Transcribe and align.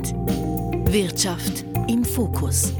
Akzent. 0.00 0.92
Wirtschaft 0.92 1.64
im 1.88 2.04
Fokus. 2.04 2.72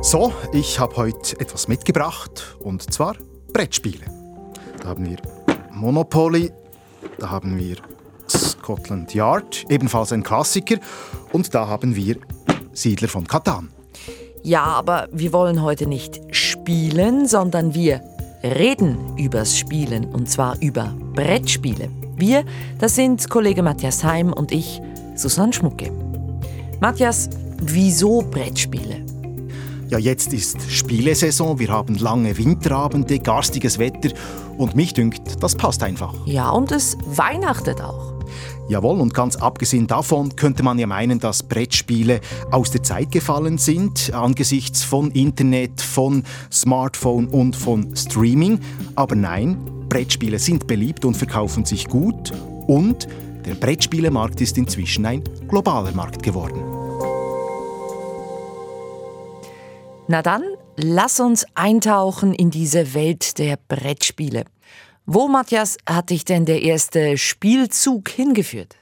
So, 0.00 0.32
ich 0.52 0.78
habe 0.78 0.96
heute 0.96 1.38
etwas 1.40 1.68
mitgebracht 1.68 2.56
und 2.60 2.92
zwar 2.92 3.16
Brettspiele. 3.52 4.06
Da 4.80 4.88
haben 4.88 5.06
wir 5.06 5.16
Monopoly, 5.72 6.52
da 7.18 7.30
haben 7.30 7.58
wir 7.58 7.76
Scotland 8.28 9.12
Yard, 9.14 9.64
ebenfalls 9.68 10.12
ein 10.12 10.22
Klassiker, 10.22 10.76
und 11.32 11.54
da 11.54 11.66
haben 11.66 11.96
wir 11.96 12.16
Siedler 12.72 13.08
von 13.08 13.26
Katan. 13.26 13.70
Ja, 14.42 14.62
aber 14.64 15.08
wir 15.12 15.32
wollen 15.32 15.62
heute 15.62 15.86
nicht 15.86 16.20
spielen, 16.30 17.26
sondern 17.26 17.74
wir 17.74 18.02
reden 18.42 19.18
übers 19.18 19.58
Spielen 19.58 20.04
und 20.06 20.30
zwar 20.30 20.56
über 20.60 20.94
Brettspiele. 21.14 21.90
Wir, 22.18 22.44
das 22.80 22.96
sind 22.96 23.30
Kollege 23.30 23.62
Matthias 23.62 24.02
Heim 24.02 24.32
und 24.32 24.50
ich, 24.50 24.82
Susanne 25.14 25.52
Schmucke. 25.52 25.92
Matthias, 26.80 27.30
wieso 27.62 28.22
Brettspiele? 28.22 29.06
Ja, 29.88 29.98
jetzt 29.98 30.32
ist 30.32 30.68
Spielesaison, 30.68 31.60
wir 31.60 31.68
haben 31.68 31.94
lange 31.94 32.36
Winterabende, 32.36 33.20
garstiges 33.20 33.78
Wetter 33.78 34.10
und 34.58 34.74
mich 34.74 34.94
dünkt, 34.94 35.40
das 35.42 35.54
passt 35.54 35.84
einfach. 35.84 36.12
Ja, 36.26 36.50
und 36.50 36.72
es 36.72 36.98
weihnachtet 37.06 37.80
auch. 37.80 38.14
Jawohl, 38.68 39.00
und 39.00 39.14
ganz 39.14 39.36
abgesehen 39.36 39.86
davon 39.86 40.34
könnte 40.34 40.64
man 40.64 40.76
ja 40.78 40.88
meinen, 40.88 41.20
dass 41.20 41.44
Brettspiele 41.44 42.20
aus 42.50 42.72
der 42.72 42.82
Zeit 42.82 43.12
gefallen 43.12 43.58
sind, 43.58 44.12
angesichts 44.12 44.82
von 44.82 45.12
Internet, 45.12 45.80
von 45.80 46.24
Smartphone 46.52 47.28
und 47.28 47.54
von 47.54 47.94
Streaming. 47.96 48.58
Aber 48.96 49.14
nein, 49.14 49.56
Brettspiele 49.88 50.38
sind 50.38 50.66
beliebt 50.66 51.04
und 51.04 51.16
verkaufen 51.16 51.64
sich 51.64 51.88
gut 51.88 52.32
und 52.66 53.08
der 53.46 53.54
Brettspielemarkt 53.54 54.40
ist 54.40 54.58
inzwischen 54.58 55.06
ein 55.06 55.24
globaler 55.48 55.92
Markt 55.92 56.22
geworden. 56.22 56.62
Na 60.08 60.22
dann, 60.22 60.42
lass 60.76 61.20
uns 61.20 61.46
eintauchen 61.54 62.32
in 62.32 62.50
diese 62.50 62.94
Welt 62.94 63.38
der 63.38 63.58
Brettspiele. 63.68 64.44
Wo, 65.04 65.28
Matthias, 65.28 65.76
hat 65.86 66.10
dich 66.10 66.24
denn 66.24 66.46
der 66.46 66.62
erste 66.62 67.18
Spielzug 67.18 68.08
hingeführt? 68.08 68.77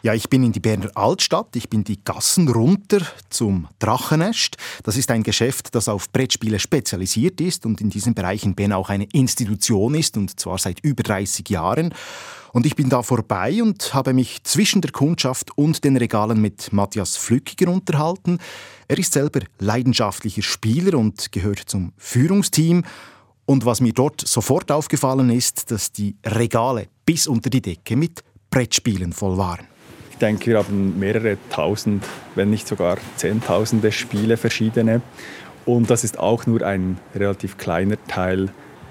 Ja, 0.00 0.14
ich 0.14 0.30
bin 0.30 0.44
in 0.44 0.52
die 0.52 0.60
Berner 0.60 0.90
Altstadt, 0.94 1.56
ich 1.56 1.68
bin 1.68 1.82
die 1.82 1.98
Gassen 2.04 2.46
runter 2.48 3.00
zum 3.30 3.66
Drachenest. 3.80 4.56
Das 4.84 4.96
ist 4.96 5.10
ein 5.10 5.24
Geschäft, 5.24 5.74
das 5.74 5.88
auf 5.88 6.12
Brettspiele 6.12 6.60
spezialisiert 6.60 7.40
ist 7.40 7.66
und 7.66 7.80
in 7.80 7.90
diesem 7.90 8.14
Bereich 8.14 8.44
in 8.44 8.54
Bern 8.54 8.72
auch 8.72 8.90
eine 8.90 9.08
Institution 9.12 9.96
ist 9.96 10.16
und 10.16 10.38
zwar 10.38 10.58
seit 10.58 10.78
über 10.84 11.02
30 11.02 11.50
Jahren. 11.50 11.92
Und 12.52 12.64
ich 12.64 12.76
bin 12.76 12.88
da 12.88 13.02
vorbei 13.02 13.60
und 13.60 13.92
habe 13.92 14.12
mich 14.12 14.44
zwischen 14.44 14.82
der 14.82 14.92
Kundschaft 14.92 15.58
und 15.58 15.82
den 15.82 15.96
Regalen 15.96 16.40
mit 16.40 16.72
Matthias 16.72 17.16
Flückiger 17.16 17.68
unterhalten. 17.68 18.38
Er 18.86 18.98
ist 18.98 19.12
selber 19.12 19.40
leidenschaftlicher 19.58 20.42
Spieler 20.42 20.96
und 20.96 21.32
gehört 21.32 21.58
zum 21.66 21.92
Führungsteam 21.96 22.84
und 23.46 23.64
was 23.64 23.80
mir 23.80 23.92
dort 23.92 24.20
sofort 24.20 24.70
aufgefallen 24.70 25.30
ist, 25.30 25.72
dass 25.72 25.90
die 25.90 26.14
Regale 26.24 26.86
bis 27.04 27.26
unter 27.26 27.50
die 27.50 27.62
Decke 27.62 27.96
mit 27.96 28.22
Brettspielen 28.48 29.12
voll 29.12 29.36
waren. 29.36 29.66
Ich 30.18 30.20
denke, 30.20 30.46
wir 30.46 30.58
haben 30.58 30.98
mehrere 30.98 31.38
tausend, 31.48 32.04
wenn 32.34 32.50
nicht 32.50 32.66
sogar 32.66 32.96
zehntausende 33.14 33.92
Spiele 33.92 34.36
verschiedene. 34.36 35.00
Und 35.64 35.90
das 35.90 36.02
ist 36.02 36.18
auch 36.18 36.44
nur 36.44 36.62
ein 36.62 36.98
relativ 37.14 37.56
kleiner 37.56 38.04
Teil 38.08 38.48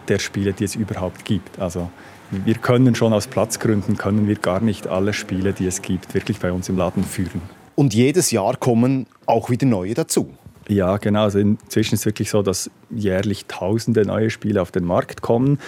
der 0.08 0.20
Spiele, 0.20 0.54
die 0.54 0.64
es 0.64 0.76
überhaupt 0.76 1.26
gibt. 1.26 1.60
Also 1.60 1.92
wir 2.32 2.56
können 2.56 2.96
schon 2.96 3.12
aus 3.12 3.28
Platzgründen 3.28 3.98
können 3.98 4.30
wir 4.30 4.36
gar 4.36 4.62
nicht 4.62 4.88
alle 4.88 5.12
Spiele, 5.12 5.52
die 5.52 5.68
es 5.68 5.82
gibt, 5.82 6.14
wirklich 6.14 6.40
bei 6.40 6.54
uns 6.54 6.70
im 6.70 6.78
Laden 6.78 7.04
führen. 7.04 7.42
Und 7.76 7.94
jedes 7.94 8.32
Jahr 8.32 8.56
kommen 8.56 9.06
auch 9.26 9.50
wieder 9.50 9.68
neue 9.68 9.96
dazu. 9.96 10.30
Ja, 10.70 10.98
genau. 10.98 11.24
Also 11.24 11.40
inzwischen 11.40 11.96
ist 11.96 12.02
es 12.02 12.06
wirklich 12.06 12.30
so, 12.30 12.42
dass 12.42 12.70
jährlich 12.90 13.46
tausende 13.46 14.06
neue 14.06 14.30
Spiele 14.30 14.62
auf 14.62 14.72
den 14.72 14.84
Markt 14.84 15.22
kommen. 15.22 15.60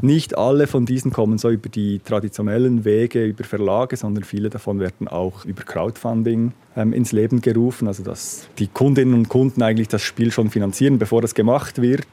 Nicht 0.00 0.36
alle 0.36 0.66
von 0.66 0.84
diesen 0.84 1.12
kommen 1.12 1.38
so 1.38 1.50
über 1.50 1.68
die 1.68 2.00
traditionellen 2.00 2.84
Wege, 2.84 3.24
über 3.24 3.44
Verlage, 3.44 3.96
sondern 3.96 4.24
viele 4.24 4.50
davon 4.50 4.80
werden 4.80 5.06
auch 5.06 5.44
über 5.44 5.62
Crowdfunding 5.62 6.52
ähm, 6.76 6.92
ins 6.92 7.12
Leben 7.12 7.40
gerufen. 7.40 7.86
Also 7.86 8.02
dass 8.02 8.48
die 8.58 8.66
Kundinnen 8.66 9.14
und 9.14 9.28
Kunden 9.28 9.62
eigentlich 9.62 9.88
das 9.88 10.02
Spiel 10.02 10.32
schon 10.32 10.50
finanzieren, 10.50 10.98
bevor 10.98 11.22
es 11.22 11.34
gemacht 11.34 11.80
wird. 11.80 12.06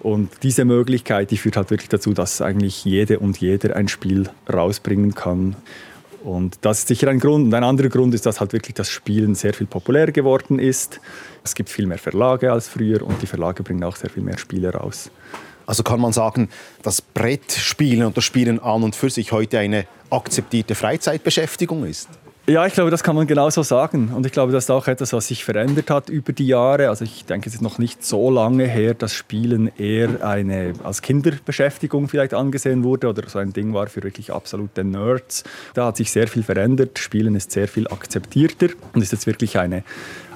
Und 0.00 0.30
diese 0.42 0.64
Möglichkeit, 0.64 1.30
die 1.30 1.38
führt 1.38 1.56
halt 1.56 1.70
wirklich 1.70 1.88
dazu, 1.88 2.12
dass 2.12 2.40
eigentlich 2.42 2.84
jede 2.84 3.18
und 3.18 3.38
jeder 3.38 3.76
ein 3.76 3.88
Spiel 3.88 4.28
rausbringen 4.50 5.14
kann. 5.14 5.56
Und 6.24 6.56
das 6.62 6.80
ist 6.80 6.88
sicher 6.88 7.08
ein 7.08 7.20
Grund. 7.20 7.44
Und 7.44 7.54
ein 7.54 7.64
anderer 7.64 7.90
Grund 7.90 8.14
ist, 8.14 8.24
dass 8.24 8.40
halt 8.40 8.54
wirklich 8.54 8.74
das 8.74 8.88
Spielen 8.88 9.34
sehr 9.34 9.52
viel 9.52 9.66
populärer 9.66 10.10
geworden 10.10 10.58
ist. 10.58 11.00
Es 11.44 11.54
gibt 11.54 11.68
viel 11.68 11.86
mehr 11.86 11.98
Verlage 11.98 12.50
als 12.50 12.66
früher 12.66 13.02
und 13.02 13.20
die 13.20 13.26
Verlage 13.26 13.62
bringen 13.62 13.84
auch 13.84 13.96
sehr 13.96 14.08
viel 14.08 14.22
mehr 14.22 14.38
Spiele 14.38 14.70
raus. 14.72 15.10
Also 15.66 15.82
kann 15.82 16.00
man 16.00 16.12
sagen, 16.12 16.48
dass 16.82 17.02
Brettspielen 17.02 18.06
und 18.06 18.16
das 18.16 18.24
Spielen 18.24 18.58
an 18.58 18.82
und 18.82 18.96
für 18.96 19.10
sich 19.10 19.32
heute 19.32 19.58
eine 19.58 19.86
akzeptierte 20.10 20.74
Freizeitbeschäftigung 20.74 21.84
ist? 21.84 22.08
Ja, 22.46 22.66
ich 22.66 22.74
glaube, 22.74 22.90
das 22.90 23.02
kann 23.02 23.16
man 23.16 23.26
genauso 23.26 23.62
sagen. 23.62 24.12
Und 24.14 24.26
ich 24.26 24.32
glaube, 24.32 24.52
das 24.52 24.64
ist 24.64 24.70
auch 24.70 24.86
etwas, 24.86 25.14
was 25.14 25.28
sich 25.28 25.46
verändert 25.46 25.88
hat 25.88 26.10
über 26.10 26.34
die 26.34 26.46
Jahre. 26.46 26.90
Also 26.90 27.06
ich 27.06 27.24
denke, 27.24 27.48
es 27.48 27.54
ist 27.54 27.62
noch 27.62 27.78
nicht 27.78 28.04
so 28.04 28.30
lange 28.30 28.66
her, 28.66 28.92
dass 28.92 29.14
Spielen 29.14 29.72
eher 29.78 30.22
eine 30.22 30.74
als 30.84 31.00
Kinderbeschäftigung 31.00 32.06
vielleicht 32.06 32.34
angesehen 32.34 32.84
wurde 32.84 33.08
oder 33.08 33.26
so 33.30 33.38
ein 33.38 33.54
Ding 33.54 33.72
war 33.72 33.86
für 33.86 34.02
wirklich 34.02 34.30
absolute 34.30 34.84
Nerds. 34.84 35.44
Da 35.72 35.86
hat 35.86 35.96
sich 35.96 36.10
sehr 36.10 36.28
viel 36.28 36.42
verändert. 36.42 36.98
Spielen 36.98 37.34
ist 37.34 37.50
sehr 37.50 37.66
viel 37.66 37.88
akzeptierter 37.88 38.68
und 38.92 39.00
ist 39.00 39.12
jetzt 39.12 39.26
wirklich 39.26 39.56
eine, 39.56 39.82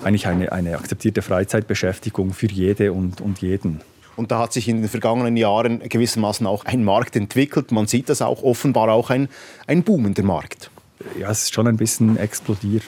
eigentlich 0.03 0.27
eine, 0.27 0.51
eine 0.51 0.79
akzeptierte 0.79 1.21
Freizeitbeschäftigung 1.21 2.33
für 2.33 2.47
jede 2.47 2.95
und, 2.95 3.21
und 3.21 3.43
jeden. 3.43 3.83
Und 4.17 4.31
da 4.31 4.39
hat 4.39 4.55
sich 4.55 4.67
in 4.67 4.81
den 4.81 4.89
vergangenen 4.89 5.37
Jahren 5.37 5.87
gewissermaßen 5.87 6.47
auch 6.47 6.65
ein 6.65 6.85
Markt 6.85 7.17
entwickelt. 7.17 7.71
Man 7.71 7.87
sieht 7.87 8.09
das 8.09 8.23
auch 8.23 8.43
offenbar 8.43 8.89
auch 8.89 9.11
ein, 9.11 9.29
ein 9.67 9.83
boomender 9.83 10.23
Markt 10.23 10.71
ja, 11.19 11.31
es 11.31 11.45
ist 11.45 11.55
schon 11.55 11.67
ein 11.67 11.77
bisschen 11.77 12.17
explodiert 12.17 12.85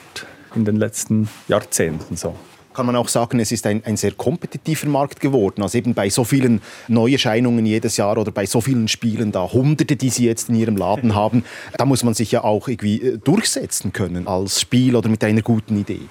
in 0.55 0.65
den 0.65 0.75
letzten 0.75 1.29
Jahrzehnten 1.47 2.17
so 2.17 2.35
kann 2.73 2.85
man 2.85 2.95
auch 2.95 3.07
sagen, 3.07 3.39
es 3.39 3.51
ist 3.51 3.65
ein, 3.67 3.83
ein 3.85 3.97
sehr 3.97 4.11
kompetitiver 4.13 4.87
Markt 4.87 5.19
geworden. 5.19 5.61
Also 5.61 5.77
eben 5.77 5.93
bei 5.93 6.09
so 6.09 6.23
vielen 6.23 6.61
Neuerscheinungen 6.87 7.65
jedes 7.65 7.97
Jahr 7.97 8.17
oder 8.17 8.31
bei 8.31 8.45
so 8.45 8.61
vielen 8.61 8.87
Spielen, 8.87 9.31
da 9.31 9.51
Hunderte, 9.51 9.95
die 9.95 10.09
Sie 10.09 10.25
jetzt 10.25 10.49
in 10.49 10.55
Ihrem 10.55 10.77
Laden 10.77 11.15
haben, 11.15 11.43
da 11.77 11.85
muss 11.85 12.03
man 12.03 12.13
sich 12.13 12.31
ja 12.31 12.43
auch 12.43 12.67
irgendwie 12.67 13.01
äh, 13.01 13.17
durchsetzen 13.17 13.93
können 13.93 14.27
als 14.27 14.61
Spiel 14.61 14.95
oder 14.95 15.09
mit 15.09 15.23
einer 15.23 15.41
guten 15.41 15.79
Idee. 15.79 16.01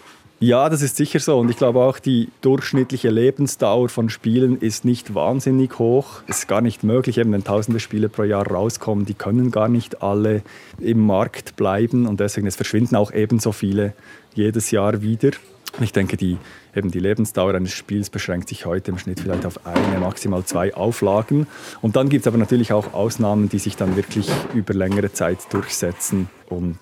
Ja, 0.42 0.70
das 0.70 0.80
ist 0.80 0.96
sicher 0.96 1.20
so. 1.20 1.38
Und 1.38 1.50
ich 1.50 1.58
glaube 1.58 1.80
auch, 1.80 1.98
die 1.98 2.30
durchschnittliche 2.40 3.10
Lebensdauer 3.10 3.90
von 3.90 4.08
Spielen 4.08 4.58
ist 4.58 4.86
nicht 4.86 5.14
wahnsinnig 5.14 5.78
hoch. 5.78 6.22
Es 6.28 6.38
ist 6.38 6.48
gar 6.48 6.62
nicht 6.62 6.82
möglich, 6.82 7.18
eben 7.18 7.30
wenn 7.32 7.44
tausende 7.44 7.78
Spiele 7.78 8.08
pro 8.08 8.22
Jahr 8.22 8.46
rauskommen, 8.46 9.04
die 9.04 9.12
können 9.12 9.50
gar 9.50 9.68
nicht 9.68 10.02
alle 10.02 10.40
im 10.78 11.04
Markt 11.04 11.56
bleiben. 11.56 12.06
Und 12.06 12.20
deswegen 12.20 12.46
es 12.46 12.56
verschwinden 12.56 12.96
auch 12.96 13.12
ebenso 13.12 13.52
viele 13.52 13.92
jedes 14.34 14.70
Jahr 14.70 15.02
wieder. 15.02 15.32
Ich 15.80 15.92
denke, 15.92 16.16
die, 16.16 16.36
eben 16.74 16.90
die 16.90 16.98
Lebensdauer 16.98 17.54
eines 17.54 17.72
Spiels 17.72 18.10
beschränkt 18.10 18.48
sich 18.48 18.66
heute 18.66 18.90
im 18.90 18.98
Schnitt 18.98 19.20
vielleicht 19.20 19.46
auf 19.46 19.66
eine, 19.66 19.98
maximal 20.00 20.44
zwei 20.44 20.74
Auflagen. 20.74 21.46
Und 21.80 21.96
dann 21.96 22.08
gibt 22.08 22.22
es 22.22 22.26
aber 22.26 22.38
natürlich 22.38 22.72
auch 22.72 22.92
Ausnahmen, 22.92 23.48
die 23.48 23.58
sich 23.58 23.76
dann 23.76 23.96
wirklich 23.96 24.28
über 24.54 24.74
längere 24.74 25.12
Zeit 25.12 25.38
durchsetzen 25.52 26.28
und, 26.48 26.76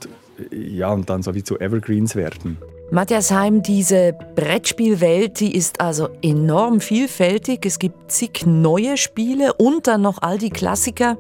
ja, 0.51 0.91
und 0.91 1.11
dann 1.11 1.23
so 1.23 1.35
wie 1.35 1.45
zu 1.45 1.59
Evergreens 1.61 2.17
werden. 2.17 2.59
Matthias 2.91 3.31
Heim, 3.31 3.63
diese 3.63 4.15
Brettspielwelt, 4.35 5.41
die 5.41 5.55
ist 5.55 5.81
also 5.81 6.09
enorm 6.23 6.81
vielfältig. 6.81 7.67
Es 7.67 7.79
gibt 7.79 8.11
zig 8.11 8.47
neue 8.47 8.97
Spiele 8.97 9.53
und 9.53 9.87
dann 9.87 10.01
noch 10.01 10.23
all 10.23 10.39
die 10.39 10.49
Klassiker. 10.49 11.19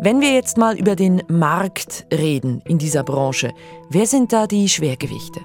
Wenn 0.00 0.20
wir 0.20 0.34
jetzt 0.34 0.58
mal 0.58 0.78
über 0.78 0.96
den 0.96 1.22
Markt 1.28 2.06
reden 2.12 2.62
in 2.68 2.76
dieser 2.76 3.04
Branche, 3.04 3.52
wer 3.88 4.06
sind 4.06 4.34
da 4.34 4.46
die 4.46 4.68
Schwergewichte? 4.68 5.40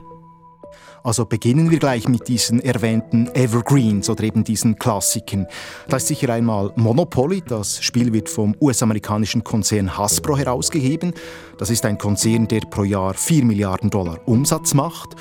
Also 1.03 1.25
beginnen 1.25 1.69
wir 1.69 1.79
gleich 1.79 2.07
mit 2.07 2.29
diesen 2.29 2.61
erwähnten 2.61 3.27
Evergreens 3.35 4.09
oder 4.09 4.23
eben 4.23 4.45
diesen 4.45 4.79
Klassikern. 4.79 5.47
Da 5.89 5.97
ist 5.97 6.07
sicher 6.07 6.29
einmal 6.29 6.71
Monopoly. 6.77 7.43
Das 7.45 7.83
Spiel 7.83 8.13
wird 8.13 8.29
vom 8.29 8.55
US-amerikanischen 8.61 9.43
Konzern 9.43 9.97
Hasbro 9.97 10.37
herausgegeben. 10.37 11.13
Das 11.57 11.69
ist 11.69 11.85
ein 11.85 11.97
Konzern, 11.97 12.47
der 12.47 12.61
pro 12.61 12.85
Jahr 12.85 13.15
4 13.15 13.43
Milliarden 13.43 13.89
Dollar 13.89 14.17
Umsatz 14.25 14.73
macht. 14.73 15.17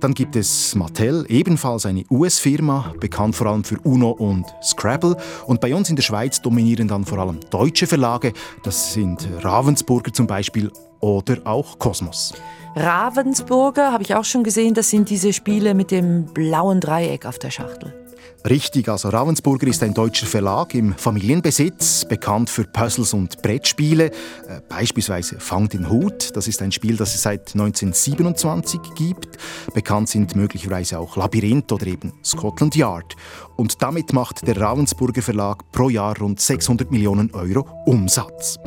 Dann 0.00 0.12
gibt 0.14 0.36
es 0.36 0.74
Mattel, 0.74 1.24
ebenfalls 1.28 1.86
eine 1.86 2.04
US-Firma, 2.10 2.92
bekannt 3.00 3.34
vor 3.34 3.46
allem 3.46 3.64
für 3.64 3.78
Uno 3.80 4.10
und 4.10 4.44
Scrabble. 4.62 5.16
Und 5.46 5.60
bei 5.60 5.74
uns 5.74 5.88
in 5.88 5.96
der 5.96 6.02
Schweiz 6.02 6.42
dominieren 6.42 6.88
dann 6.88 7.04
vor 7.04 7.18
allem 7.18 7.40
deutsche 7.50 7.86
Verlage. 7.86 8.32
Das 8.62 8.92
sind 8.92 9.26
Ravensburger 9.40 10.12
zum 10.12 10.26
Beispiel 10.26 10.70
oder 11.00 11.38
auch 11.44 11.78
Kosmos. 11.78 12.34
Ravensburger 12.74 13.90
habe 13.90 14.02
ich 14.02 14.14
auch 14.14 14.24
schon 14.24 14.44
gesehen, 14.44 14.74
das 14.74 14.90
sind 14.90 15.08
diese 15.08 15.32
Spiele 15.32 15.72
mit 15.74 15.90
dem 15.90 16.26
blauen 16.26 16.80
Dreieck 16.80 17.24
auf 17.24 17.38
der 17.38 17.50
Schachtel. 17.50 18.05
Richtig, 18.48 18.88
also 18.88 19.08
Ravensburger 19.08 19.66
ist 19.66 19.82
ein 19.82 19.92
deutscher 19.92 20.26
Verlag 20.26 20.74
im 20.74 20.94
Familienbesitz, 20.94 22.04
bekannt 22.04 22.48
für 22.48 22.64
Puzzles 22.64 23.12
und 23.12 23.42
Brettspiele, 23.42 24.06
äh, 24.06 24.60
beispielsweise 24.68 25.40
Fang 25.40 25.68
den 25.68 25.90
Hut, 25.90 26.36
das 26.36 26.46
ist 26.46 26.62
ein 26.62 26.70
Spiel, 26.70 26.96
das 26.96 27.14
es 27.14 27.22
seit 27.22 27.54
1927 27.54 28.80
gibt. 28.94 29.38
Bekannt 29.74 30.08
sind 30.08 30.36
möglicherweise 30.36 30.98
auch 30.98 31.16
Labyrinth 31.16 31.72
oder 31.72 31.86
eben 31.86 32.12
Scotland 32.24 32.76
Yard. 32.76 33.16
Und 33.56 33.82
damit 33.82 34.12
macht 34.12 34.46
der 34.46 34.60
Ravensburger 34.60 35.22
Verlag 35.22 35.70
pro 35.72 35.88
Jahr 35.88 36.16
rund 36.18 36.40
600 36.40 36.90
Millionen 36.90 37.32
Euro 37.34 37.66
Umsatz. 37.86 38.58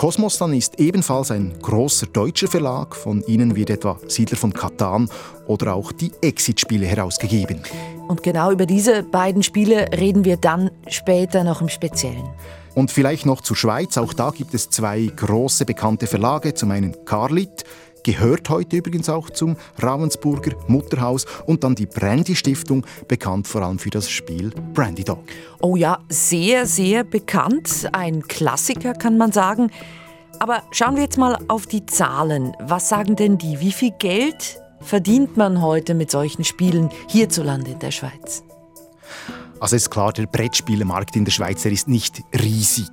Kosmos 0.00 0.38
dann 0.38 0.54
ist 0.54 0.80
ebenfalls 0.80 1.30
ein 1.30 1.52
großer 1.60 2.06
deutscher 2.06 2.48
Verlag. 2.48 2.96
Von 2.96 3.22
ihnen 3.26 3.54
wird 3.54 3.68
etwa 3.68 3.98
Siedler 4.08 4.38
von 4.38 4.50
Katan 4.50 5.10
oder 5.46 5.74
auch 5.74 5.92
die 5.92 6.10
Exit-Spiele 6.22 6.86
herausgegeben. 6.86 7.60
Und 8.08 8.22
genau 8.22 8.50
über 8.50 8.64
diese 8.64 9.02
beiden 9.02 9.42
Spiele 9.42 9.90
reden 9.92 10.24
wir 10.24 10.38
dann 10.38 10.70
später 10.88 11.44
noch 11.44 11.60
im 11.60 11.68
Speziellen. 11.68 12.24
Und 12.74 12.90
vielleicht 12.90 13.26
noch 13.26 13.42
zur 13.42 13.56
Schweiz. 13.56 13.98
Auch 13.98 14.14
da 14.14 14.30
gibt 14.30 14.54
es 14.54 14.70
zwei 14.70 15.04
große 15.14 15.66
bekannte 15.66 16.06
Verlage. 16.06 16.54
Zum 16.54 16.70
einen 16.70 17.04
Carlit, 17.04 17.64
gehört 18.02 18.48
heute 18.48 18.76
übrigens 18.76 19.08
auch 19.08 19.30
zum 19.30 19.56
Ravensburger 19.78 20.52
Mutterhaus 20.68 21.26
und 21.46 21.64
dann 21.64 21.74
die 21.74 21.86
Brandy 21.86 22.36
Stiftung, 22.36 22.86
bekannt 23.08 23.48
vor 23.48 23.62
allem 23.62 23.78
für 23.78 23.90
das 23.90 24.10
Spiel 24.10 24.50
Brandy 24.74 25.04
Dog. 25.04 25.22
Oh 25.60 25.76
ja, 25.76 25.98
sehr, 26.08 26.66
sehr 26.66 27.04
bekannt, 27.04 27.88
ein 27.92 28.22
Klassiker 28.22 28.94
kann 28.94 29.18
man 29.18 29.32
sagen. 29.32 29.70
Aber 30.38 30.62
schauen 30.70 30.96
wir 30.96 31.02
jetzt 31.02 31.18
mal 31.18 31.38
auf 31.48 31.66
die 31.66 31.84
Zahlen. 31.84 32.52
Was 32.60 32.88
sagen 32.88 33.14
denn 33.14 33.36
die? 33.36 33.60
Wie 33.60 33.72
viel 33.72 33.92
Geld 33.98 34.58
verdient 34.80 35.36
man 35.36 35.60
heute 35.60 35.94
mit 35.94 36.10
solchen 36.10 36.44
Spielen 36.44 36.88
hierzulande 37.08 37.72
in 37.72 37.78
der 37.78 37.90
Schweiz? 37.90 38.42
Also 39.60 39.76
ist 39.76 39.90
klar, 39.90 40.12
der 40.14 40.26
Brettspielemarkt 40.26 41.16
in 41.16 41.26
der 41.26 41.32
Schweiz 41.32 41.66
ist 41.66 41.86
nicht 41.86 42.22
riesig. 42.34 42.88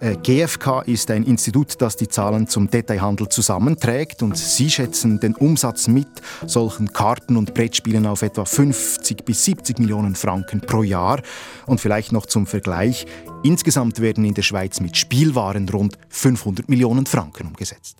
Äh, 0.00 0.16
GfK 0.16 0.82
ist 0.82 1.10
ein 1.10 1.24
Institut, 1.24 1.80
das 1.80 1.96
die 1.96 2.08
Zahlen 2.08 2.46
zum 2.46 2.70
Detailhandel 2.70 3.30
zusammenträgt 3.30 4.22
und 4.22 4.36
sie 4.36 4.70
schätzen 4.70 5.18
den 5.18 5.34
Umsatz 5.34 5.88
mit 5.88 6.08
solchen 6.46 6.92
Karten 6.92 7.38
und 7.38 7.54
Brettspielen 7.54 8.06
auf 8.06 8.20
etwa 8.20 8.44
50 8.44 9.24
bis 9.24 9.46
70 9.46 9.78
Millionen 9.78 10.14
Franken 10.14 10.60
pro 10.60 10.82
Jahr. 10.82 11.22
Und 11.64 11.80
vielleicht 11.80 12.12
noch 12.12 12.26
zum 12.26 12.46
Vergleich, 12.46 13.06
insgesamt 13.42 14.00
werden 14.00 14.24
in 14.24 14.34
der 14.34 14.42
Schweiz 14.42 14.80
mit 14.80 14.98
Spielwaren 14.98 15.68
rund 15.70 15.96
500 16.10 16.68
Millionen 16.68 17.06
Franken 17.06 17.46
umgesetzt. 17.46 17.96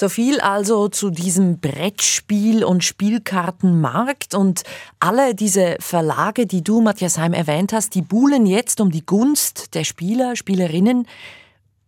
So 0.00 0.08
viel 0.08 0.38
also 0.38 0.86
zu 0.86 1.10
diesem 1.10 1.58
Brettspiel- 1.58 2.62
und 2.62 2.84
Spielkartenmarkt. 2.84 4.32
Und 4.32 4.62
alle 5.00 5.34
diese 5.34 5.74
Verlage, 5.80 6.46
die 6.46 6.62
du, 6.62 6.80
Matthias 6.80 7.18
Heim, 7.18 7.32
erwähnt 7.32 7.72
hast, 7.72 7.96
die 7.96 8.02
buhlen 8.02 8.46
jetzt 8.46 8.80
um 8.80 8.92
die 8.92 9.04
Gunst 9.04 9.74
der 9.74 9.82
Spieler, 9.82 10.36
Spielerinnen. 10.36 11.08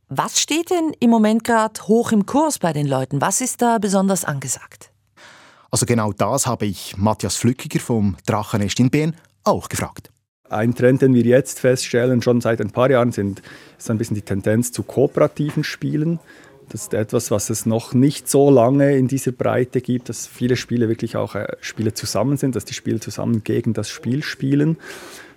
Was 0.09 0.41
steht 0.41 0.71
denn 0.71 0.93
im 0.99 1.09
Moment 1.09 1.45
gerade 1.45 1.81
hoch 1.87 2.11
im 2.11 2.27
Kurs 2.27 2.59
bei 2.59 2.73
den 2.73 2.89
Leuten? 2.89 3.21
Was 3.21 3.41
ist 3.41 3.63
da 3.63 3.79
besonders 3.79 4.25
angesagt? 4.25 4.91
Also 5.71 5.87
genau 5.87 6.13
das 6.13 6.49
habe 6.49 6.67
ich 6.67 6.97
Matthias 6.97 7.37
Flückiger 7.37 7.79
vom 7.79 8.17
Drachenest 8.27 8.81
in 8.81 8.91
Bern 8.91 9.15
auch 9.45 9.69
gefragt. 9.69 10.11
Ein 10.49 10.75
Trend, 10.75 11.03
den 11.03 11.15
wir 11.15 11.23
jetzt 11.23 11.61
feststellen, 11.61 12.23
schon 12.23 12.41
seit 12.41 12.61
ein 12.61 12.73
paar 12.73 12.91
Jahren, 12.91 13.13
sind, 13.13 13.41
ist 13.79 13.89
ein 13.89 13.99
bisschen 13.99 14.17
die 14.17 14.23
Tendenz 14.23 14.73
zu 14.73 14.83
kooperativen 14.83 15.63
Spielen. 15.63 16.19
Das 16.71 16.83
ist 16.83 16.95
etwas, 16.95 17.33
was 17.33 17.51
es 17.51 17.67
noch 17.67 17.95
nicht 17.95 18.29
so 18.29 18.49
lange 18.49 18.97
in 18.97 19.09
dieser 19.09 19.33
Breite 19.33 19.81
gibt, 19.81 20.09
dass 20.09 20.29
viele 20.29 20.55
Spiele 20.55 20.89
wirklich 20.89 21.17
auch 21.17 21.35
äh, 21.35 21.49
Spiele 21.61 21.95
zusammen 21.95 22.37
sind, 22.37 22.55
dass 22.55 22.65
die 22.65 22.75
Spiele 22.75 23.01
zusammen 23.01 23.43
gegen 23.43 23.75
das 23.75 23.91
Spiel 23.91 24.23
spielen. 24.23 24.79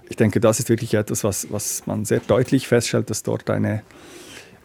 Ich 0.10 0.16
denke, 0.16 0.40
das 0.40 0.60
ist 0.60 0.70
wirklich 0.70 0.94
etwas, 0.94 1.24
was, 1.24 1.52
was 1.52 1.88
man 1.88 2.06
sehr 2.06 2.20
deutlich 2.20 2.68
feststellt, 2.68 3.10
dass 3.10 3.24
dort 3.24 3.50
eine, 3.50 3.82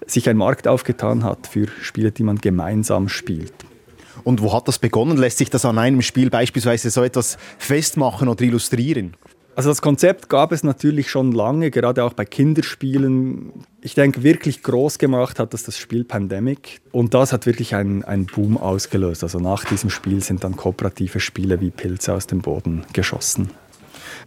sich 0.07 0.29
ein 0.29 0.37
Markt 0.37 0.69
aufgetan 0.69 1.25
hat 1.25 1.47
für 1.47 1.69
Spiele, 1.81 2.13
die 2.13 2.23
man 2.23 2.37
gemeinsam 2.37 3.09
spielt. 3.09 3.55
Und 4.23 4.43
wo 4.43 4.53
hat 4.53 4.69
das 4.69 4.79
begonnen? 4.79 5.17
Lässt 5.17 5.39
sich 5.39 5.49
das 5.49 5.65
an 5.65 5.79
einem 5.79 6.03
Spiel 6.03 6.29
beispielsweise 6.29 6.91
so 6.91 7.03
etwas 7.03 7.39
festmachen 7.57 8.29
oder 8.29 8.43
illustrieren? 8.43 9.15
Also 9.59 9.71
das 9.71 9.83
Konzept 9.83 10.29
gab 10.29 10.53
es 10.53 10.63
natürlich 10.63 11.11
schon 11.11 11.33
lange, 11.33 11.73
gerade 11.73 12.05
auch 12.05 12.13
bei 12.13 12.25
Kinderspielen. 12.25 13.53
Ich 13.81 13.97
denke, 13.97 14.23
wirklich 14.23 14.63
groß 14.63 14.99
gemacht 14.99 15.41
hat 15.41 15.53
das 15.53 15.65
das 15.65 15.77
Spiel 15.77 16.05
Pandemic. 16.05 16.81
Und 16.93 17.13
das 17.13 17.33
hat 17.33 17.45
wirklich 17.45 17.75
einen, 17.75 18.05
einen 18.05 18.27
Boom 18.27 18.57
ausgelöst. 18.57 19.25
Also 19.25 19.41
nach 19.41 19.65
diesem 19.65 19.91
Spiel 19.91 20.23
sind 20.23 20.45
dann 20.45 20.55
kooperative 20.55 21.19
Spiele 21.19 21.61
wie 21.61 21.71
Pilze 21.71 22.15
aus 22.15 22.29
dem 22.29 22.41
Boden 22.41 22.85
geschossen. 22.93 23.51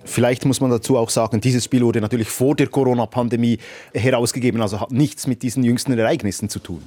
Vielleicht 0.04 0.44
muss 0.44 0.60
man 0.60 0.70
dazu 0.70 0.98
auch 0.98 1.10
sagen, 1.10 1.40
dieses 1.40 1.64
Spiel 1.64 1.86
wurde 1.86 2.02
natürlich 2.02 2.30
vor 2.30 2.54
der 2.54 2.68
Corona-Pandemie 2.68 3.58
herausgegeben, 3.94 4.62
also 4.62 4.82
hat 4.82 4.92
nichts 4.92 5.28
mit 5.28 5.44
diesen 5.44 5.64
jüngsten 5.64 5.98
Ereignissen 5.98 6.50
zu 6.50 6.60
tun. 6.60 6.82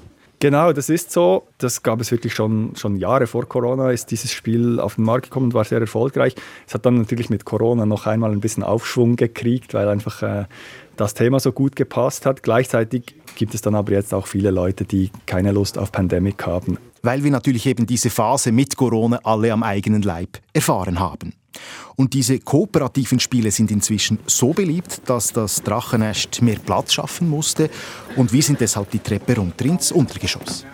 Genau, 0.45 0.75
das 0.75 0.91
ist 0.91 1.11
so. 1.11 1.47
Das 1.57 1.83
gab 1.83 2.03
es 2.03 2.11
wirklich 2.11 2.35
schon, 2.35 2.77
schon 2.77 2.97
Jahre 2.97 3.27
vor 3.27 3.49
Corona, 3.49 3.93
ist 3.93 4.11
dieses 4.11 4.31
Spiel 4.31 4.79
auf 4.79 4.97
den 4.97 5.05
Markt 5.07 5.31
gekommen 5.31 5.47
und 5.47 5.55
war 5.55 5.65
sehr 5.65 5.81
erfolgreich. 5.81 6.35
Es 6.67 6.75
hat 6.75 6.85
dann 6.85 6.99
natürlich 6.99 7.31
mit 7.31 7.47
Corona 7.47 7.87
noch 7.87 8.07
einmal 8.07 8.31
ein 8.31 8.41
bisschen 8.41 8.63
Aufschwung 8.63 9.17
gekriegt, 9.17 9.73
weil 9.73 9.89
einfach 9.89 10.21
äh, 10.21 10.45
das 10.99 11.15
Thema 11.15 11.41
so 11.41 11.51
gut 11.51 11.77
gepasst 11.77 12.27
hat. 12.27 12.43
Gleichzeitig 12.43 13.15
gibt 13.37 13.55
es 13.55 13.63
dann 13.63 13.75
aber 13.75 13.93
jetzt 13.93 14.13
auch 14.13 14.27
viele 14.27 14.51
Leute, 14.51 14.85
die 14.85 15.11
keine 15.25 15.51
Lust 15.51 15.79
auf 15.79 15.91
Pandemic 15.91 16.45
haben. 16.45 16.77
Weil 17.01 17.25
wir 17.25 17.31
natürlich 17.31 17.65
eben 17.65 17.87
diese 17.87 18.11
Phase 18.11 18.53
mit 18.53 18.77
Corona 18.77 19.21
alle 19.25 19.51
am 19.51 19.63
eigenen 19.63 20.03
Leib 20.03 20.41
erfahren 20.53 21.01
haben. 21.01 21.33
Und 21.97 22.15
diese 22.15 22.39
kooperativen 22.39 23.21
Spiele 23.21 23.51
sind 23.51 23.71
inzwischen 23.71 24.19
so 24.27 24.53
beliebt, 24.53 25.03
dass 25.07 25.33
das 25.33 25.63
Drachenest 25.63 26.43
mehr 26.43 26.59
Platz 26.59 26.95
schaffen 26.95 27.29
musste 27.29 27.71
und 28.17 28.33
wir 28.33 28.43
sind 28.43 28.61
deshalb 28.61 28.91
die 28.91 28.99
Treppe 28.99 29.37
runter 29.37 29.65
ins 29.67 29.93
Untergeschoss. 29.93 30.67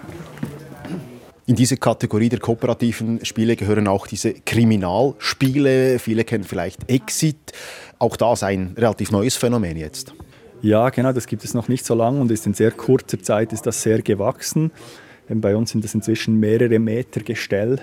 In 1.46 1.56
diese 1.56 1.76
Kategorie 1.76 2.28
der 2.28 2.38
kooperativen 2.38 3.24
Spiele 3.24 3.56
gehören 3.56 3.88
auch 3.88 4.06
diese 4.06 4.34
Kriminalspiele. 4.34 5.98
Viele 5.98 6.22
kennen 6.22 6.44
vielleicht 6.44 6.88
Exit. 6.88 7.52
Auch 7.98 8.16
das 8.16 8.44
ein 8.44 8.74
relativ 8.76 9.10
neues 9.10 9.34
Phänomen 9.34 9.76
jetzt. 9.76 10.14
Ja, 10.62 10.90
genau, 10.90 11.12
das 11.12 11.26
gibt 11.26 11.42
es 11.42 11.52
noch 11.52 11.66
nicht 11.66 11.84
so 11.84 11.94
lange 11.94 12.20
und 12.20 12.30
ist 12.30 12.46
in 12.46 12.54
sehr 12.54 12.70
kurzer 12.70 13.20
Zeit 13.20 13.52
ist 13.52 13.66
das 13.66 13.82
sehr 13.82 14.00
gewachsen. 14.00 14.70
Bei 15.28 15.56
uns 15.56 15.70
sind 15.70 15.82
das 15.82 15.94
inzwischen 15.94 16.38
mehrere 16.38 16.78
Meter 16.78 17.20
Gestell 17.20 17.80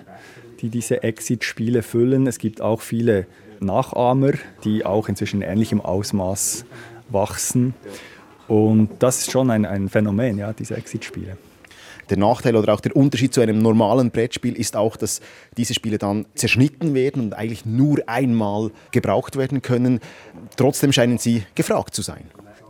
die 0.62 0.70
diese 0.70 1.04
Exit-Spiele 1.04 1.84
füllen. 1.84 2.28
Es 2.28 2.40
gibt 2.40 2.62
auch 2.62 2.82
viele 2.82 3.28
Nachahmer, 3.60 4.34
die 4.64 4.86
auch 4.86 5.10
inzwischen 5.10 5.42
in 5.42 5.50
ähnlichem 5.50 5.82
Ausmaß 5.82 6.66
wachsen. 7.10 7.74
Und 8.48 8.90
das 9.00 9.20
ist 9.20 9.32
schon 9.32 9.52
ein, 9.52 9.66
ein 9.66 9.90
Phänomen, 9.90 10.38
ja, 10.38 10.54
diese 10.54 10.76
Exit-Spiele. 10.76 11.38
Der 12.10 12.18
Nachteil 12.18 12.56
oder 12.56 12.74
auch 12.74 12.80
der 12.80 12.96
Unterschied 12.96 13.34
zu 13.34 13.42
einem 13.42 13.62
normalen 13.62 14.12
Brettspiel 14.12 14.56
ist 14.56 14.78
auch, 14.78 14.96
dass 14.96 15.20
diese 15.58 15.74
Spiele 15.74 15.98
dann 15.98 16.26
zerschnitten 16.36 16.94
werden 16.94 17.22
und 17.22 17.34
eigentlich 17.34 17.66
nur 17.66 18.00
einmal 18.08 18.72
gebraucht 18.92 19.36
werden 19.36 19.62
können. 19.62 20.00
Trotzdem 20.56 20.94
scheinen 20.94 21.18
sie 21.18 21.44
gefragt 21.56 21.94
zu 21.94 22.02
sein. 22.02 22.24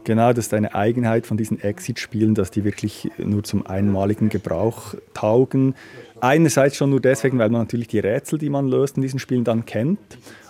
Genau, 0.08 0.32
das 0.32 0.46
ist 0.46 0.54
eine 0.54 0.74
Eigenheit 0.74 1.28
von 1.28 1.36
diesen 1.36 1.60
Exit-Spielen, 1.60 2.34
dass 2.34 2.50
die 2.50 2.64
wirklich 2.64 3.10
nur 3.18 3.44
zum 3.44 3.68
einmaligen 3.68 4.30
Gebrauch 4.30 4.96
taugen. 5.14 5.76
Einerseits 6.22 6.78
schon 6.78 6.92
nur 6.92 7.02
deswegen, 7.02 7.40
weil 7.40 7.50
man 7.50 7.64
natürlich 7.64 7.90
die 7.90 8.00
Rätsel, 8.00 8.40
die 8.40 8.50
man 8.50 8.70
löst 8.70 8.96
in 8.96 9.02
diesen 9.02 9.20
Spielen, 9.20 9.44
dann 9.44 9.66
kennt. 9.66 10.00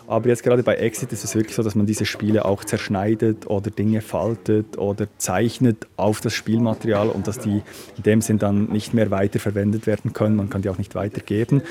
Aber 0.06 0.30
jetzt 0.30 0.44
gerade 0.44 0.62
bei 0.62 0.76
Exit 0.76 1.12
ist 1.12 1.24
es 1.24 1.34
wirklich 1.34 1.56
so, 1.56 1.64
dass 1.64 1.74
man 1.74 1.88
diese 1.88 2.06
Spiele 2.06 2.46
auch 2.46 2.66
zerschneidet 2.66 3.48
oder 3.48 3.72
Dinge 3.72 4.02
faltet 4.02 4.78
oder 4.78 5.08
zeichnet 5.18 5.88
auf 5.96 6.22
das 6.22 6.36
Spielmaterial 6.36 7.10
und 7.10 7.26
dass 7.28 7.40
die 7.40 7.64
in 7.98 8.04
dem 8.04 8.22
Sinn 8.22 8.38
dann 8.38 8.66
nicht 8.66 8.94
mehr 8.94 9.10
weiterverwendet 9.10 9.88
werden 9.88 10.14
können. 10.14 10.36
Man 10.36 10.52
kann 10.52 10.62
die 10.62 10.70
auch 10.70 10.78
nicht 10.78 10.94
weitergeben. 10.94 11.64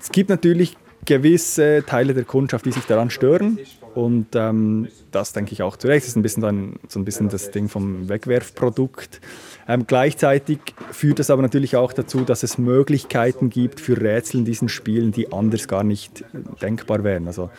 Es 0.00 0.10
gibt 0.10 0.30
natürlich 0.30 0.78
gewisse 1.04 1.84
Teile 1.86 2.14
der 2.14 2.24
Kundschaft, 2.24 2.64
die 2.64 2.72
sich 2.72 2.84
daran 2.84 3.10
stören. 3.10 3.58
Und 3.94 4.28
ähm, 4.34 4.88
das 5.10 5.32
denke 5.32 5.52
ich 5.52 5.62
auch 5.62 5.76
zu 5.76 5.88
Recht. 5.88 6.04
Das 6.04 6.10
ist 6.10 6.16
ein 6.16 6.22
bisschen 6.22 6.42
dann, 6.42 6.76
so 6.88 7.00
ein 7.00 7.04
bisschen 7.04 7.28
das 7.28 7.50
Ding 7.50 7.68
vom 7.68 8.08
Wegwerfprodukt. 8.08 9.20
Ähm, 9.66 9.86
gleichzeitig 9.86 10.58
führt 10.92 11.18
das 11.18 11.30
aber 11.30 11.42
natürlich 11.42 11.76
auch 11.76 11.92
dazu, 11.92 12.20
dass 12.20 12.42
es 12.42 12.58
Möglichkeiten 12.58 13.50
gibt 13.50 13.80
für 13.80 14.00
Rätsel 14.00 14.40
in 14.40 14.44
diesen 14.44 14.68
Spielen, 14.68 15.12
die 15.12 15.32
anders 15.32 15.66
gar 15.66 15.82
nicht 15.82 16.24
denkbar 16.62 17.02
wären. 17.02 17.26
Also 17.26 17.50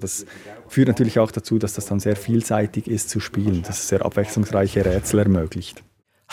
das 0.00 0.26
führt 0.68 0.88
natürlich 0.88 1.18
auch 1.18 1.30
dazu, 1.30 1.58
dass 1.58 1.74
das 1.74 1.86
dann 1.86 2.00
sehr 2.00 2.16
vielseitig 2.16 2.86
ist 2.86 3.10
zu 3.10 3.20
spielen, 3.20 3.62
dass 3.62 3.80
es 3.80 3.88
sehr 3.88 4.04
abwechslungsreiche 4.04 4.84
Rätsel 4.84 5.20
ermöglicht. 5.20 5.82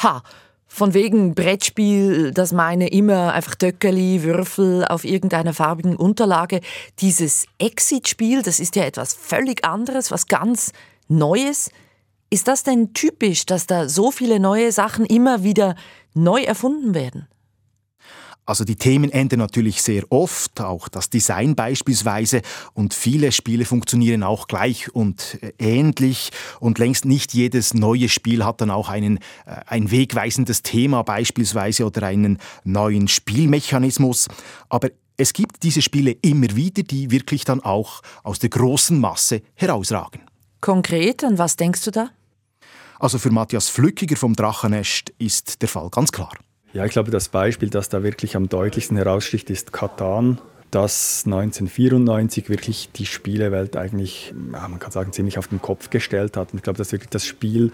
Ha, 0.03 0.23
von 0.67 0.93
wegen 0.93 1.33
Brettspiel, 1.33 2.31
das 2.31 2.51
meine 2.51 2.89
immer 2.89 3.33
einfach 3.33 3.55
Töckerli, 3.55 4.23
Würfel 4.23 4.85
auf 4.85 5.05
irgendeiner 5.05 5.53
farbigen 5.53 5.95
Unterlage. 5.95 6.61
Dieses 6.99 7.45
Exit-Spiel, 7.57 8.41
das 8.41 8.59
ist 8.59 8.75
ja 8.75 8.83
etwas 8.83 9.13
völlig 9.13 9.65
anderes, 9.65 10.11
was 10.11 10.27
ganz 10.27 10.73
Neues. 11.07 11.71
Ist 12.29 12.47
das 12.47 12.63
denn 12.63 12.93
typisch, 12.93 13.45
dass 13.45 13.65
da 13.65 13.87
so 13.87 14.11
viele 14.11 14.39
neue 14.39 14.71
Sachen 14.71 15.05
immer 15.05 15.43
wieder 15.43 15.75
neu 16.13 16.41
erfunden 16.41 16.93
werden? 16.93 17.27
Also 18.47 18.63
die 18.63 18.77
Themen 18.77 19.11
ändern 19.11 19.39
natürlich 19.39 19.81
sehr 19.81 20.09
oft, 20.09 20.61
auch 20.61 20.87
das 20.87 21.09
Design 21.09 21.53
beispielsweise, 21.53 22.41
und 22.73 22.93
viele 22.93 23.33
Spiele 23.33 23.65
funktionieren 23.65 24.23
auch 24.23 24.47
gleich 24.47 24.95
und 24.95 25.37
äh, 25.41 25.51
ähnlich 25.59 26.31
und 26.61 26.79
längst 26.79 27.03
nicht 27.03 27.33
jedes 27.33 27.73
neue 27.73 28.07
Spiel 28.07 28.45
hat 28.45 28.61
dann 28.61 28.71
auch 28.71 28.87
einen, 28.87 29.17
äh, 29.17 29.59
ein 29.65 29.91
wegweisendes 29.91 30.63
Thema 30.63 31.03
beispielsweise 31.03 31.85
oder 31.85 32.03
einen 32.03 32.39
neuen 32.63 33.09
Spielmechanismus. 33.09 34.29
Aber 34.69 34.91
es 35.17 35.33
gibt 35.33 35.63
diese 35.63 35.81
Spiele 35.81 36.11
immer 36.11 36.55
wieder, 36.55 36.83
die 36.83 37.11
wirklich 37.11 37.43
dann 37.43 37.59
auch 37.59 38.01
aus 38.23 38.39
der 38.39 38.49
großen 38.49 38.97
Masse 38.97 39.41
herausragen. 39.55 40.21
Konkret, 40.61 41.25
an 41.25 41.37
was 41.37 41.57
denkst 41.57 41.83
du 41.83 41.91
da? 41.91 42.11
Also 42.97 43.19
für 43.19 43.29
Matthias 43.29 43.67
Flückiger 43.67 44.15
vom 44.15 44.37
Drachenest 44.37 45.13
ist 45.17 45.61
der 45.61 45.67
Fall 45.67 45.89
ganz 45.89 46.13
klar. 46.13 46.31
Ja, 46.73 46.85
ich 46.85 46.91
glaube, 46.91 47.11
das 47.11 47.29
Beispiel, 47.29 47.69
das 47.69 47.89
da 47.89 48.03
wirklich 48.03 48.35
am 48.35 48.49
deutlichsten 48.49 48.97
heraussticht, 48.97 49.49
ist 49.49 49.71
Katan, 49.73 50.39
das 50.71 51.23
1994 51.25 52.49
wirklich 52.49 52.89
die 52.93 53.05
Spielewelt 53.05 53.77
eigentlich, 53.77 54.33
ja, 54.51 54.67
man 54.67 54.79
kann 54.79 54.91
sagen, 54.91 55.13
ziemlich 55.13 55.37
auf 55.37 55.47
den 55.47 55.61
Kopf 55.61 55.89
gestellt 55.89 56.35
hat. 56.35 56.51
Und 56.51 56.57
ich 56.57 56.63
glaube, 56.63 56.77
das 56.77 56.87
ist 56.87 56.93
wirklich 56.93 57.09
das 57.09 57.25
Spiel, 57.25 57.71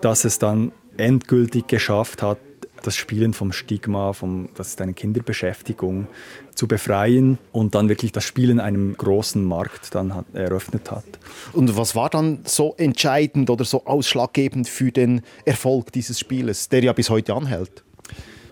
das 0.00 0.24
es 0.24 0.38
dann 0.38 0.72
endgültig 0.96 1.66
geschafft 1.66 2.22
hat, 2.22 2.38
das 2.82 2.94
Spielen 2.94 3.34
vom 3.34 3.52
Stigma, 3.52 4.12
vom, 4.12 4.48
das 4.54 4.68
ist 4.68 4.80
eine 4.80 4.94
Kinderbeschäftigung, 4.94 6.06
zu 6.54 6.68
befreien 6.68 7.38
und 7.52 7.74
dann 7.74 7.88
wirklich 7.88 8.12
das 8.12 8.24
Spielen 8.24 8.60
einem 8.60 8.96
großen 8.96 9.44
Markt 9.44 9.94
dann 9.94 10.14
hat, 10.14 10.26
eröffnet 10.34 10.90
hat. 10.90 11.04
Und 11.52 11.76
was 11.76 11.94
war 11.94 12.10
dann 12.10 12.40
so 12.44 12.74
entscheidend 12.78 13.50
oder 13.50 13.64
so 13.64 13.84
ausschlaggebend 13.86 14.68
für 14.68 14.92
den 14.92 15.22
Erfolg 15.44 15.92
dieses 15.92 16.20
Spieles, 16.20 16.68
der 16.68 16.84
ja 16.84 16.92
bis 16.92 17.10
heute 17.10 17.34
anhält? 17.34 17.85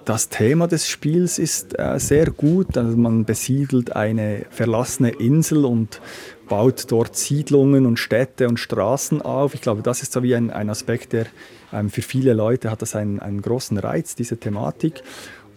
Das 0.04 0.28
Thema 0.28 0.66
des 0.66 0.86
Spiels 0.86 1.38
ist 1.38 1.78
äh, 1.78 1.98
sehr 1.98 2.26
gut. 2.26 2.76
Also 2.76 2.94
man 2.96 3.24
besiedelt 3.24 3.96
eine 3.96 4.44
verlassene 4.50 5.10
Insel 5.10 5.64
und 5.64 6.02
baut 6.46 6.90
dort 6.92 7.16
Siedlungen 7.16 7.86
und 7.86 7.98
Städte 7.98 8.48
und 8.48 8.58
Straßen 8.58 9.22
auf. 9.22 9.54
Ich 9.54 9.62
glaube, 9.62 9.80
das 9.80 10.02
ist 10.02 10.12
so 10.12 10.22
wie 10.22 10.34
ein, 10.34 10.50
ein 10.50 10.68
Aspekt, 10.68 11.14
der 11.14 11.26
ähm, 11.72 11.88
für 11.88 12.02
viele 12.02 12.34
Leute 12.34 12.70
hat 12.70 12.82
das 12.82 12.94
einen, 12.94 13.18
einen 13.18 13.40
großen 13.40 13.78
Reiz, 13.78 14.14
diese 14.14 14.36
Thematik. 14.36 15.02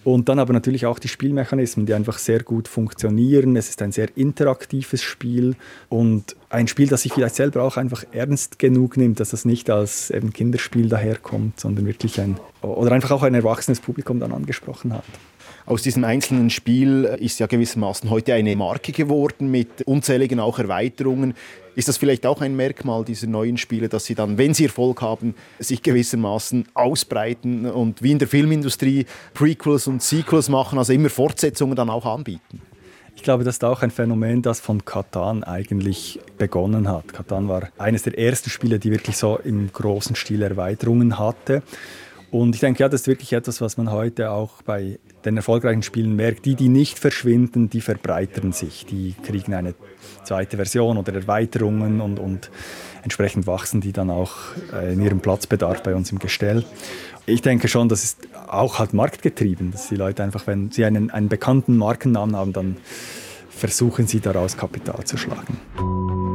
Und 0.08 0.30
dann 0.30 0.40
aber 0.40 0.54
natürlich 0.54 0.86
auch 0.86 1.00
die 1.00 1.10
Spielmechanismen, 1.10 1.86
die 1.86 1.94
einfach 1.94 2.18
sehr 2.18 2.42
gut 2.42 2.70
funktionieren. 2.70 3.58
Es 3.58 3.68
ist 3.68 3.82
ein 3.82 3.92
sehr 3.92 4.08
interaktives 4.16 5.04
Spiel 5.04 5.58
und 5.90 6.38
ein 6.50 6.70
Spiel, 6.70 6.88
das 6.88 7.02
sich 7.02 7.12
vielleicht 7.12 7.36
selber 7.36 7.62
auch 7.64 7.76
einfach 7.76 8.06
ernst 8.14 8.58
genug 8.58 8.96
nimmt, 8.96 9.20
dass 9.20 9.32
das 9.32 9.44
nicht 9.44 9.70
als 9.70 10.10
eben 10.10 10.32
Kinderspiel 10.32 10.88
daherkommt, 10.88 11.60
sondern 11.60 11.86
wirklich 11.86 12.22
ein 12.22 12.40
oder 12.62 12.94
einfach 12.94 13.12
auch 13.12 13.24
ein 13.24 13.34
erwachsenes 13.34 13.82
Publikum 13.82 14.22
dann 14.22 14.32
angesprochen 14.32 14.94
hat. 14.94 15.04
Aus 15.68 15.82
diesem 15.82 16.06
einzelnen 16.06 16.50
Spiel 16.50 17.04
ist 17.20 17.40
ja 17.40 17.46
gewissermaßen 17.46 18.10
heute 18.10 18.34
eine 18.34 18.56
Marke 18.56 18.94
geworden 18.94 19.52
mit 19.52 19.82
unzähligen 19.82 20.40
auch 20.40 20.60
Erweiterungen. 20.60 21.34
Ist 21.76 21.90
das 21.90 21.98
vielleicht 21.98 22.26
auch 22.26 22.40
ein 22.40 22.56
Merkmal 22.56 23.04
dieser 23.04 23.28
neuen 23.28 23.58
Spiele, 23.58 23.90
dass 23.90 24.06
sie 24.06 24.16
dann, 24.16 24.38
wenn 24.38 24.54
sie 24.54 24.64
Erfolg 24.64 25.02
haben, 25.02 25.36
sich 25.60 25.84
gewissermaßen 25.84 26.70
ausbreiten 26.74 27.66
und 27.66 28.02
wie 28.02 28.14
in 28.14 28.20
der 28.20 28.30
Filmindustrie 28.30 29.08
Prequels 29.34 29.88
und 29.88 30.02
Sequels 30.02 30.48
machen, 30.48 30.80
also 30.80 30.94
immer 30.94 31.10
Fortsetzungen 31.10 31.76
dann 31.76 31.90
auch 31.90 32.06
anbieten? 32.06 32.62
Ich 33.18 33.24
glaube, 33.24 33.44
das 33.44 33.56
ist 33.56 33.66
auch 33.66 33.82
ein 33.82 33.92
Phänomen, 33.92 34.42
das 34.42 34.62
von 34.62 34.86
Katan 34.86 35.44
eigentlich 35.44 36.22
begonnen 36.38 36.88
hat. 36.88 37.12
Katan 37.12 37.50
war 37.50 37.68
eines 37.78 38.04
der 38.04 38.18
ersten 38.18 38.50
Spiele, 38.50 38.80
die 38.80 38.90
wirklich 38.90 39.18
so 39.18 39.38
im 39.44 39.70
großen 39.74 40.16
Stil 40.16 40.44
Erweiterungen 40.44 41.20
hatte. 41.20 41.62
Und 42.30 42.56
ich 42.56 42.62
denke, 42.62 42.84
ja, 42.84 42.90
das 42.90 43.02
ist 43.02 43.08
wirklich 43.08 43.32
etwas, 43.34 43.62
was 43.62 43.78
man 43.78 43.92
heute 43.92 44.32
auch 44.32 44.62
bei 44.64 45.00
den 45.24 45.38
erfolgreichen 45.38 45.82
Spielen 45.82 46.16
merkt. 46.16 46.46
Die, 46.46 46.56
die 46.56 46.68
nicht 46.68 47.00
verschwinden, 47.00 47.70
die 47.70 47.82
verbreitern 47.82 48.52
sich. 48.52 48.86
Die 48.86 49.16
kriegen 49.24 49.54
eine 49.54 49.76
zweite 50.24 50.58
Version 50.58 50.98
oder 50.98 51.14
Erweiterungen 51.14 52.02
und, 52.02 52.20
und 52.20 52.52
entsprechend 53.04 53.48
wachsen 53.48 53.80
die 53.80 53.94
dann 53.94 54.10
auch 54.10 54.36
äh, 54.74 54.94
in 54.94 55.02
ihrem 55.02 55.22
Platzbedarf 55.22 55.84
bei 55.84 55.96
uns 55.96 56.12
im 56.12 56.20
Gestell. 56.20 56.66
Ich 57.26 57.42
denke 57.42 57.70
schon, 57.70 57.88
das 57.90 58.04
ist 58.04 58.28
auch 58.48 58.80
halt 58.80 58.94
marktgetrieben, 58.94 59.72
dass 59.72 59.88
die 59.88 59.96
Leute 59.96 60.24
einfach, 60.24 60.48
wenn 60.48 60.72
sie 60.72 60.86
einen, 60.86 61.10
einen 61.12 61.30
bekannten 61.30 61.78
Markennamen 61.78 62.36
haben, 62.36 62.54
dann 62.54 62.78
versuchen 63.50 64.08
sie 64.08 64.20
daraus 64.20 64.58
Kapital 64.58 65.04
zu 65.06 65.18
schlagen. 65.18 66.27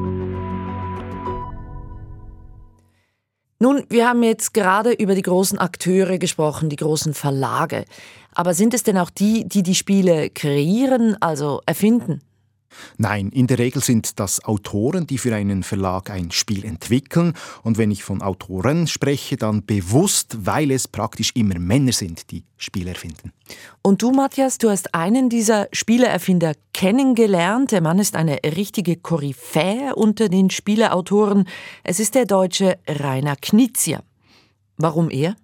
Nun, 3.62 3.84
wir 3.90 4.08
haben 4.08 4.24
jetzt 4.24 4.54
gerade 4.54 4.90
über 4.90 5.14
die 5.14 5.22
großen 5.22 5.56
Akteure 5.56 6.18
gesprochen, 6.18 6.68
die 6.68 6.74
großen 6.74 7.14
Verlage. 7.14 7.84
Aber 8.34 8.54
sind 8.54 8.74
es 8.74 8.82
denn 8.82 8.98
auch 8.98 9.08
die, 9.08 9.48
die 9.48 9.62
die 9.62 9.76
Spiele 9.76 10.30
kreieren, 10.30 11.16
also 11.20 11.60
erfinden? 11.64 12.22
Nein, 12.98 13.28
in 13.28 13.46
der 13.46 13.58
Regel 13.58 13.82
sind 13.82 14.18
das 14.20 14.44
Autoren, 14.44 15.06
die 15.06 15.18
für 15.18 15.34
einen 15.34 15.62
Verlag 15.62 16.10
ein 16.10 16.30
Spiel 16.30 16.64
entwickeln. 16.64 17.34
Und 17.62 17.78
wenn 17.78 17.90
ich 17.90 18.04
von 18.04 18.22
Autoren 18.22 18.86
spreche, 18.86 19.36
dann 19.36 19.64
bewusst, 19.64 20.46
weil 20.46 20.70
es 20.70 20.88
praktisch 20.88 21.32
immer 21.34 21.58
Männer 21.58 21.92
sind, 21.92 22.30
die 22.30 22.44
Spiele 22.56 22.90
erfinden. 22.90 23.32
Und 23.82 24.02
du, 24.02 24.12
Matthias, 24.12 24.58
du 24.58 24.70
hast 24.70 24.94
einen 24.94 25.28
dieser 25.28 25.68
Spieleerfinder 25.72 26.54
kennengelernt. 26.72 27.72
Der 27.72 27.80
Mann 27.80 27.98
ist 27.98 28.16
eine 28.16 28.38
richtige 28.44 28.96
Koryphäe 28.96 29.94
unter 29.94 30.28
den 30.28 30.50
Spieleautoren. 30.50 31.48
Es 31.82 32.00
ist 32.00 32.14
der 32.14 32.26
deutsche 32.26 32.78
Rainer 32.86 33.36
Knizia. 33.36 34.02
Warum 34.76 35.10
er? 35.10 35.36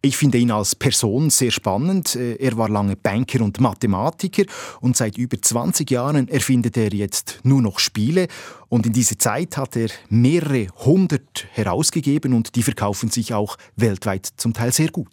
Ich 0.00 0.16
finde 0.16 0.38
ihn 0.38 0.52
als 0.52 0.76
Person 0.76 1.28
sehr 1.28 1.50
spannend. 1.50 2.14
Äh, 2.14 2.36
er 2.36 2.56
war 2.56 2.68
lange 2.68 2.94
Banker 2.94 3.42
und 3.42 3.58
Mathematiker 3.58 4.44
und 4.80 4.96
seit 4.96 5.18
über 5.18 5.42
20 5.42 5.90
Jahren 5.90 6.28
erfindet 6.28 6.76
er 6.76 6.94
jetzt 6.94 7.40
nur 7.42 7.60
noch 7.60 7.80
Spiele. 7.80 8.28
Und 8.68 8.86
in 8.86 8.92
dieser 8.92 9.18
Zeit 9.18 9.56
hat 9.56 9.74
er 9.74 9.88
mehrere 10.08 10.68
hundert 10.76 11.48
herausgegeben 11.50 12.32
und 12.32 12.54
die 12.54 12.62
verkaufen 12.62 13.10
sich 13.10 13.34
auch 13.34 13.56
weltweit 13.74 14.28
zum 14.36 14.52
Teil 14.52 14.72
sehr 14.72 14.90
gut. 14.90 15.08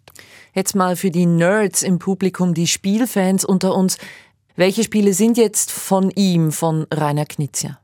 Jetzt 0.54 0.76
mal 0.76 0.94
für 0.94 1.10
die 1.10 1.26
Nerds 1.26 1.82
im 1.82 1.98
Publikum, 1.98 2.54
die 2.54 2.68
Spielfans 2.68 3.44
unter 3.44 3.74
uns. 3.74 3.98
Welche 4.54 4.84
Spiele 4.84 5.14
sind 5.14 5.36
jetzt 5.36 5.72
von 5.72 6.12
ihm, 6.12 6.52
von 6.52 6.86
Rainer 6.94 7.26
Knizia? 7.26 7.80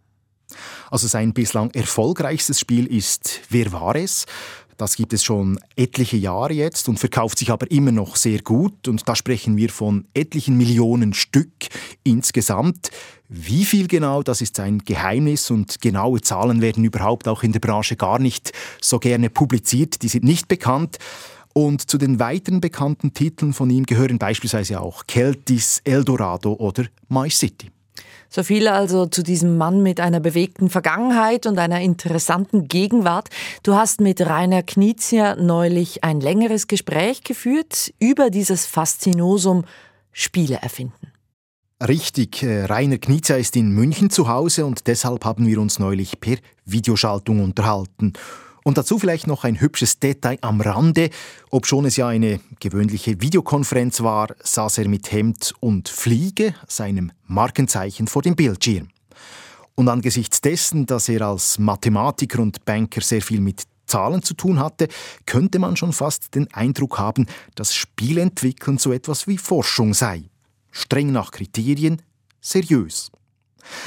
Also 0.90 1.06
sein 1.08 1.32
bislang 1.32 1.70
erfolgreichstes 1.70 2.60
Spiel 2.60 2.86
ist 2.86 3.40
Wer 3.48 3.72
war 3.72 3.96
es? 3.96 4.26
Das 4.76 4.96
gibt 4.96 5.12
es 5.12 5.22
schon 5.22 5.58
etliche 5.76 6.16
Jahre 6.16 6.52
jetzt 6.52 6.88
und 6.88 6.98
verkauft 6.98 7.38
sich 7.38 7.50
aber 7.50 7.70
immer 7.70 7.92
noch 7.92 8.16
sehr 8.16 8.40
gut. 8.40 8.88
Und 8.88 9.08
da 9.08 9.14
sprechen 9.14 9.56
wir 9.56 9.70
von 9.70 10.06
etlichen 10.14 10.56
Millionen 10.56 11.14
Stück 11.14 11.52
insgesamt. 12.04 12.90
Wie 13.28 13.64
viel 13.64 13.86
genau, 13.86 14.22
das 14.22 14.40
ist 14.40 14.60
ein 14.60 14.78
Geheimnis 14.80 15.50
und 15.50 15.80
genaue 15.80 16.20
Zahlen 16.20 16.60
werden 16.60 16.84
überhaupt 16.84 17.28
auch 17.28 17.42
in 17.42 17.52
der 17.52 17.60
Branche 17.60 17.96
gar 17.96 18.18
nicht 18.18 18.52
so 18.80 18.98
gerne 18.98 19.30
publiziert. 19.30 20.02
Die 20.02 20.08
sind 20.08 20.24
nicht 20.24 20.48
bekannt. 20.48 20.98
Und 21.54 21.90
zu 21.90 21.98
den 21.98 22.18
weiteren 22.18 22.60
bekannten 22.60 23.12
Titeln 23.12 23.52
von 23.52 23.68
ihm 23.68 23.84
gehören 23.84 24.18
beispielsweise 24.18 24.80
auch 24.80 25.06
Keltis, 25.06 25.80
Eldorado 25.84 26.54
oder 26.54 26.86
My 27.08 27.28
City. 27.28 27.70
So 28.28 28.42
viel 28.42 28.68
also 28.68 29.06
zu 29.06 29.22
diesem 29.22 29.58
Mann 29.58 29.82
mit 29.82 30.00
einer 30.00 30.20
bewegten 30.20 30.70
Vergangenheit 30.70 31.46
und 31.46 31.58
einer 31.58 31.80
interessanten 31.80 32.68
Gegenwart. 32.68 33.28
Du 33.62 33.74
hast 33.74 34.00
mit 34.00 34.20
Rainer 34.20 34.62
Knizia 34.62 35.36
neulich 35.36 36.02
ein 36.02 36.20
längeres 36.20 36.66
Gespräch 36.66 37.22
geführt 37.24 37.92
über 37.98 38.30
dieses 38.30 38.66
Faszinosum 38.66 39.64
Spiele 40.12 40.56
erfinden. 40.62 41.12
Richtig, 41.86 42.42
äh, 42.44 42.64
Rainer 42.64 42.98
Knizia 42.98 43.36
ist 43.36 43.56
in 43.56 43.70
München 43.72 44.08
zu 44.08 44.28
Hause 44.28 44.64
und 44.66 44.86
deshalb 44.86 45.24
haben 45.24 45.46
wir 45.46 45.60
uns 45.60 45.80
neulich 45.80 46.20
per 46.20 46.36
Videoschaltung 46.64 47.42
unterhalten. 47.42 48.12
Und 48.64 48.78
dazu 48.78 48.98
vielleicht 48.98 49.26
noch 49.26 49.44
ein 49.44 49.60
hübsches 49.60 49.98
Detail 49.98 50.38
am 50.40 50.60
Rande. 50.60 51.10
Obschon 51.50 51.84
es 51.84 51.96
ja 51.96 52.08
eine 52.08 52.40
gewöhnliche 52.60 53.20
Videokonferenz 53.20 54.02
war, 54.02 54.28
saß 54.42 54.78
er 54.78 54.88
mit 54.88 55.10
Hemd 55.10 55.54
und 55.60 55.88
Fliege, 55.88 56.54
seinem 56.68 57.12
Markenzeichen, 57.26 58.06
vor 58.06 58.22
dem 58.22 58.36
Bildschirm. 58.36 58.88
Und 59.74 59.88
angesichts 59.88 60.40
dessen, 60.40 60.86
dass 60.86 61.08
er 61.08 61.22
als 61.22 61.58
Mathematiker 61.58 62.40
und 62.40 62.64
Banker 62.64 63.00
sehr 63.00 63.22
viel 63.22 63.40
mit 63.40 63.62
Zahlen 63.86 64.22
zu 64.22 64.34
tun 64.34 64.58
hatte, 64.58 64.88
könnte 65.26 65.58
man 65.58 65.76
schon 65.76 65.92
fast 65.92 66.34
den 66.34 66.52
Eindruck 66.54 66.98
haben, 66.98 67.26
dass 67.54 67.74
Spielentwickeln 67.74 68.78
so 68.78 68.92
etwas 68.92 69.26
wie 69.26 69.38
Forschung 69.38 69.92
sei. 69.92 70.24
Streng 70.70 71.12
nach 71.12 71.30
Kriterien, 71.30 72.00
seriös. 72.40 73.10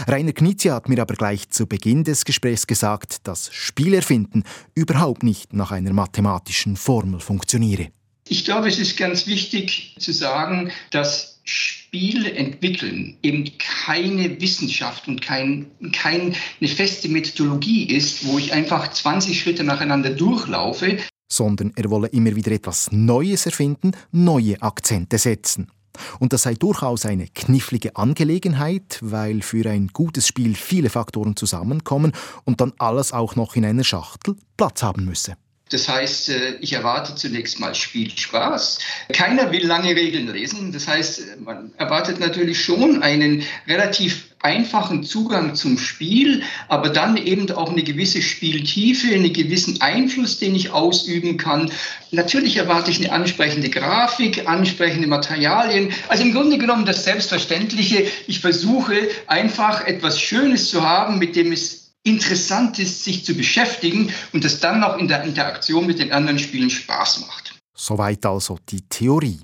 Rainer 0.07 0.33
Knizia 0.33 0.75
hat 0.75 0.89
mir 0.89 1.01
aber 1.01 1.15
gleich 1.15 1.49
zu 1.49 1.67
Beginn 1.67 2.03
des 2.03 2.25
Gesprächs 2.25 2.67
gesagt, 2.67 3.27
dass 3.27 3.49
Spielerfinden 3.53 4.43
überhaupt 4.73 5.23
nicht 5.23 5.53
nach 5.53 5.71
einer 5.71 5.93
mathematischen 5.93 6.75
Formel 6.75 7.19
funktioniere. 7.19 7.89
Ich 8.27 8.43
glaube, 8.43 8.67
es 8.67 8.79
ist 8.79 8.97
ganz 8.97 9.27
wichtig 9.27 9.95
zu 9.99 10.11
sagen, 10.11 10.71
dass 10.89 11.35
Spiele 11.43 12.33
entwickeln 12.33 13.17
eben 13.21 13.51
keine 13.59 14.41
Wissenschaft 14.41 15.07
und 15.07 15.21
kein, 15.21 15.67
keine 15.93 16.33
feste 16.63 17.07
Methodologie 17.07 17.85
ist, 17.85 18.25
wo 18.25 18.39
ich 18.39 18.51
einfach 18.51 18.91
20 18.91 19.39
Schritte 19.39 19.63
nacheinander 19.63 20.09
durchlaufe. 20.09 20.97
Sondern 21.31 21.71
er 21.75 21.89
wolle 21.91 22.07
immer 22.07 22.35
wieder 22.35 22.51
etwas 22.51 22.91
Neues 22.91 23.45
erfinden, 23.45 23.91
neue 24.11 24.59
Akzente 24.61 25.19
setzen. 25.19 25.69
Und 26.19 26.33
das 26.33 26.43
sei 26.43 26.53
durchaus 26.53 27.05
eine 27.05 27.27
knifflige 27.27 27.95
Angelegenheit, 27.95 28.99
weil 29.01 29.41
für 29.41 29.69
ein 29.69 29.89
gutes 29.89 30.27
Spiel 30.27 30.55
viele 30.55 30.89
Faktoren 30.89 31.35
zusammenkommen 31.35 32.11
und 32.43 32.61
dann 32.61 32.73
alles 32.77 33.13
auch 33.13 33.35
noch 33.35 33.55
in 33.55 33.65
einer 33.65 33.83
Schachtel 33.83 34.35
Platz 34.57 34.83
haben 34.83 35.05
müsse. 35.05 35.35
Das 35.69 35.89
heißt, 35.89 36.29
äh, 36.29 36.55
ich 36.61 36.73
erwarte 36.73 37.15
zunächst 37.15 37.59
mal 37.59 37.73
Spielspaß. 37.73 38.79
Keiner 39.13 39.51
will 39.51 39.65
lange 39.65 39.95
Regeln 39.95 40.27
lesen. 40.31 40.71
Das 40.71 40.87
heißt, 40.87 41.39
man 41.39 41.73
erwartet 41.77 42.19
natürlich 42.19 42.63
schon 42.63 43.01
einen 43.01 43.43
relativ 43.67 44.34
einfachen 44.45 45.03
Zugang 45.03 45.55
zum 45.55 45.79
Spiel, 45.79 46.43
aber 46.67 46.89
dann 46.89 47.17
eben 47.17 47.51
auch 47.51 47.71
eine 47.71 47.81
gewisse 47.81 48.21
Spieltiefe, 48.21 49.13
einen 49.13 49.33
gewissen 49.33 49.81
Einfluss, 49.81 50.37
den 50.37 50.53
ich 50.53 50.69
ausüben 50.69 51.37
kann. 51.37 51.71
Natürlich 52.11 52.57
erwarte 52.57 52.91
ich 52.91 52.99
eine 52.99 53.11
ansprechende 53.11 53.69
Grafik, 53.69 54.47
ansprechende 54.47 55.07
Materialien. 55.07 55.91
Also 56.09 56.23
im 56.23 56.31
Grunde 56.31 56.59
genommen 56.59 56.85
das 56.85 57.03
Selbstverständliche. 57.03 58.05
Ich 58.27 58.39
versuche 58.39 58.95
einfach 59.25 59.85
etwas 59.87 60.21
Schönes 60.21 60.69
zu 60.69 60.83
haben, 60.83 61.17
mit 61.17 61.35
dem 61.35 61.51
es 61.51 61.95
interessant 62.03 62.77
ist, 62.77 63.03
sich 63.03 63.25
zu 63.25 63.33
beschäftigen 63.33 64.13
und 64.31 64.45
es 64.45 64.59
dann 64.59 64.79
noch 64.79 64.99
in 64.99 65.07
der 65.07 65.23
Interaktion 65.23 65.87
mit 65.87 65.97
den 65.97 66.11
anderen 66.11 66.37
Spielen 66.37 66.69
Spaß 66.69 67.21
macht. 67.21 67.55
Soweit 67.73 68.23
also 68.27 68.59
die 68.69 68.81
Theorie. 68.81 69.39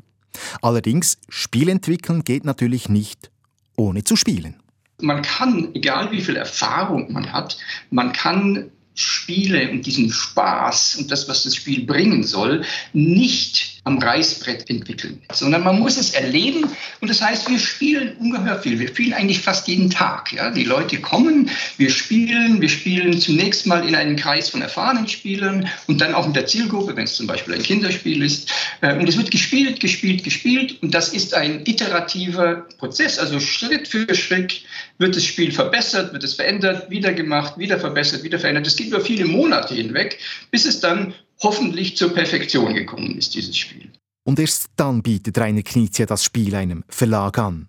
Allerdings, 0.62 1.18
Spiel 1.28 1.70
entwickeln 1.70 2.24
geht 2.24 2.46
natürlich 2.46 2.88
nicht 2.88 3.32
ohne 3.76 4.04
zu 4.04 4.16
spielen. 4.16 4.61
Man 5.02 5.22
kann, 5.22 5.70
egal 5.74 6.12
wie 6.12 6.22
viel 6.22 6.36
Erfahrung 6.36 7.12
man 7.12 7.32
hat, 7.32 7.58
man 7.90 8.14
kann 8.14 8.72
Spiele 8.94 9.72
und 9.72 9.86
diesen 9.86 10.12
Spaß 10.12 10.98
und 10.98 11.12
das, 11.12 11.28
was 11.30 11.44
das 11.44 11.56
Spiel 11.56 11.86
bringen 11.86 12.24
soll, 12.24 12.64
nicht 12.94 13.81
am 13.84 13.98
Reißbrett 13.98 14.70
entwickeln, 14.70 15.22
sondern 15.34 15.64
man 15.64 15.80
muss 15.80 15.98
es 15.98 16.12
erleben. 16.12 16.66
Und 17.00 17.10
das 17.10 17.20
heißt, 17.20 17.50
wir 17.50 17.58
spielen 17.58 18.16
ungeheuer 18.18 18.60
viel. 18.60 18.78
Wir 18.78 18.88
spielen 18.88 19.14
eigentlich 19.14 19.42
fast 19.42 19.68
jeden 19.68 19.90
Tag. 19.90 20.32
Ja? 20.32 20.52
Die 20.52 20.66
Leute 20.66 21.02
kommen, 21.02 21.50
wir 21.78 21.90
spielen, 21.90 22.62
wir 22.62 22.70
spielen 22.70 23.20
zunächst 23.20 23.66
mal 23.66 23.88
in 23.88 23.96
einem 23.96 24.18
Kreis 24.18 24.50
von 24.50 24.62
erfahrenen 24.62 25.08
Spielern 25.08 25.68
und 25.88 26.00
dann 26.00 26.14
auch 26.14 26.28
in 26.28 26.34
der 26.34 26.46
Zielgruppe, 26.46 26.96
wenn 26.96 27.06
es 27.06 27.16
zum 27.16 27.26
Beispiel 27.26 27.56
ein 27.56 27.64
Kinderspiel 27.64 28.22
ist. 28.22 28.52
Äh, 28.82 29.00
und 29.00 29.10
es 29.10 29.18
wird 29.18 29.32
gespielt, 29.32 29.80
gespielt, 29.80 30.24
gespielt. 30.24 30.78
Und 30.84 30.94
das 30.94 31.10
ist 31.10 31.34
ein 31.34 31.64
iterativer 31.66 32.68
Prozess. 32.78 33.18
Also 33.18 33.40
Schritt 33.40 33.88
für 33.88 34.14
Schritt 34.14 34.62
wird 35.00 35.16
das 35.16 35.26
Spiel 35.26 35.52
verbessert, 35.52 36.14
wird 36.14 36.24
es 36.24 36.36
verändert, 36.36 36.92
wieder 36.92 37.14
gemacht, 37.14 37.58
wieder 37.58 37.80
verbessert, 37.80 38.22
wieder 38.22 38.38
verändert. 38.38 38.68
Das 38.68 38.76
geht 38.76 38.88
über 38.88 39.02
viele 39.02 39.26
Monate 39.26 39.74
hinweg, 39.74 40.20
bis 40.52 40.66
es 40.66 40.80
dann 40.80 41.16
hoffentlich 41.42 41.98
zur 41.98 42.14
Perfektion 42.14 42.74
gekommen 42.74 43.18
ist, 43.18 43.36
dieses 43.36 43.58
Spiel. 43.58 43.92
Und 44.24 44.40
erst 44.40 44.70
dann 44.76 45.02
bietet 45.02 45.38
Rainer 45.38 45.64
Knizia 45.64 46.06
das 46.06 46.24
Spiel 46.24 46.56
einem 46.56 46.84
Verlag 46.88 47.38
an. 47.40 47.68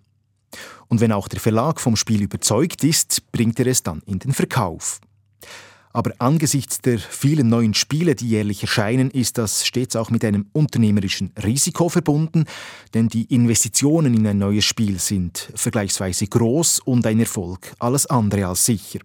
Und 0.88 1.00
wenn 1.00 1.12
auch 1.12 1.29
der 1.29 1.41
Verlag 1.41 1.81
vom 1.81 1.97
Spiel 1.97 2.23
überzeugt 2.23 2.85
ist, 2.85 3.33
bringt 3.33 3.59
er 3.59 3.67
es 3.67 3.83
dann 3.83 4.02
in 4.05 4.19
den 4.19 4.35
Verkauf. 4.35 5.00
Aber 5.95 6.12
angesichts 6.19 6.81
der 6.81 6.99
vielen 6.99 7.49
neuen 7.49 7.75
Spiele, 7.75 8.14
die 8.14 8.29
jährlich 8.29 8.62
erscheinen, 8.62 9.11
ist 9.11 9.37
das 9.37 9.67
stets 9.67 9.95
auch 9.97 10.11
mit 10.11 10.25
einem 10.25 10.47
unternehmerischen 10.52 11.33
Risiko 11.43 11.88
verbunden, 11.88 12.47
denn 12.95 13.09
die 13.09 13.25
Investitionen 13.25 14.14
in 14.14 14.26
ein 14.26 14.38
neues 14.38 14.64
Spiel 14.64 14.99
sind 14.99 15.50
vergleichsweise 15.55 16.26
groß 16.26 16.81
und 16.81 17.07
ein 17.07 17.21
Erfolg 17.21 17.75
alles 17.79 18.07
andere 18.07 18.47
als 18.47 18.64
sicher. 18.64 19.00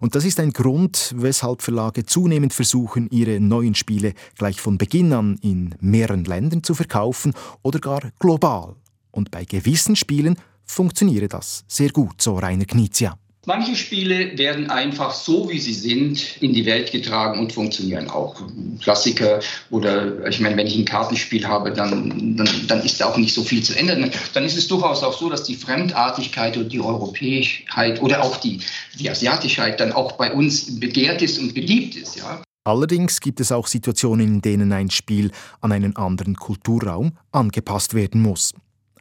Und 0.00 0.14
das 0.14 0.24
ist 0.24 0.40
ein 0.40 0.52
Grund, 0.52 1.14
weshalb 1.16 1.62
Verlage 1.62 2.04
zunehmend 2.04 2.54
versuchen, 2.54 3.08
ihre 3.10 3.40
neuen 3.40 3.74
Spiele 3.74 4.14
gleich 4.36 4.60
von 4.60 4.78
Beginn 4.78 5.12
an 5.12 5.38
in 5.42 5.74
mehreren 5.80 6.24
Ländern 6.24 6.62
zu 6.62 6.74
verkaufen 6.74 7.34
oder 7.62 7.78
gar 7.78 8.02
global. 8.18 8.76
Und 9.10 9.30
bei 9.30 9.44
gewissen 9.44 9.96
Spielen 9.96 10.36
funktioniere 10.64 11.28
das 11.28 11.64
sehr 11.68 11.90
gut, 11.90 12.22
so 12.22 12.38
Rainer 12.38 12.64
Knizia. 12.64 13.19
Manche 13.46 13.74
Spiele 13.74 14.36
werden 14.36 14.68
einfach 14.68 15.14
so, 15.14 15.48
wie 15.48 15.58
sie 15.58 15.72
sind, 15.72 16.36
in 16.42 16.52
die 16.52 16.66
Welt 16.66 16.92
getragen 16.92 17.40
und 17.40 17.54
funktionieren 17.54 18.10
auch. 18.10 18.42
Klassiker 18.82 19.40
oder 19.70 20.26
ich 20.28 20.40
meine, 20.40 20.58
wenn 20.58 20.66
ich 20.66 20.76
ein 20.76 20.84
Kartenspiel 20.84 21.48
habe, 21.48 21.72
dann, 21.72 22.36
dann, 22.36 22.48
dann 22.68 22.82
ist 22.82 23.00
da 23.00 23.06
auch 23.06 23.16
nicht 23.16 23.32
so 23.32 23.42
viel 23.42 23.62
zu 23.62 23.74
ändern. 23.78 24.10
Dann 24.34 24.44
ist 24.44 24.58
es 24.58 24.68
durchaus 24.68 25.02
auch 25.02 25.18
so, 25.18 25.30
dass 25.30 25.44
die 25.44 25.54
Fremdartigkeit 25.54 26.58
und 26.58 26.70
die 26.70 26.80
Europäischheit 26.80 28.02
oder 28.02 28.22
auch 28.22 28.36
die, 28.36 28.60
die 28.98 29.08
Asiatischheit 29.08 29.80
dann 29.80 29.92
auch 29.92 30.12
bei 30.12 30.30
uns 30.34 30.78
begehrt 30.78 31.22
ist 31.22 31.38
und 31.38 31.54
beliebt 31.54 31.96
ist. 31.96 32.16
Ja. 32.16 32.42
Allerdings 32.64 33.20
gibt 33.20 33.40
es 33.40 33.52
auch 33.52 33.68
Situationen, 33.68 34.34
in 34.34 34.42
denen 34.42 34.70
ein 34.70 34.90
Spiel 34.90 35.30
an 35.62 35.72
einen 35.72 35.96
anderen 35.96 36.36
Kulturraum 36.36 37.16
angepasst 37.32 37.94
werden 37.94 38.20
muss. 38.20 38.52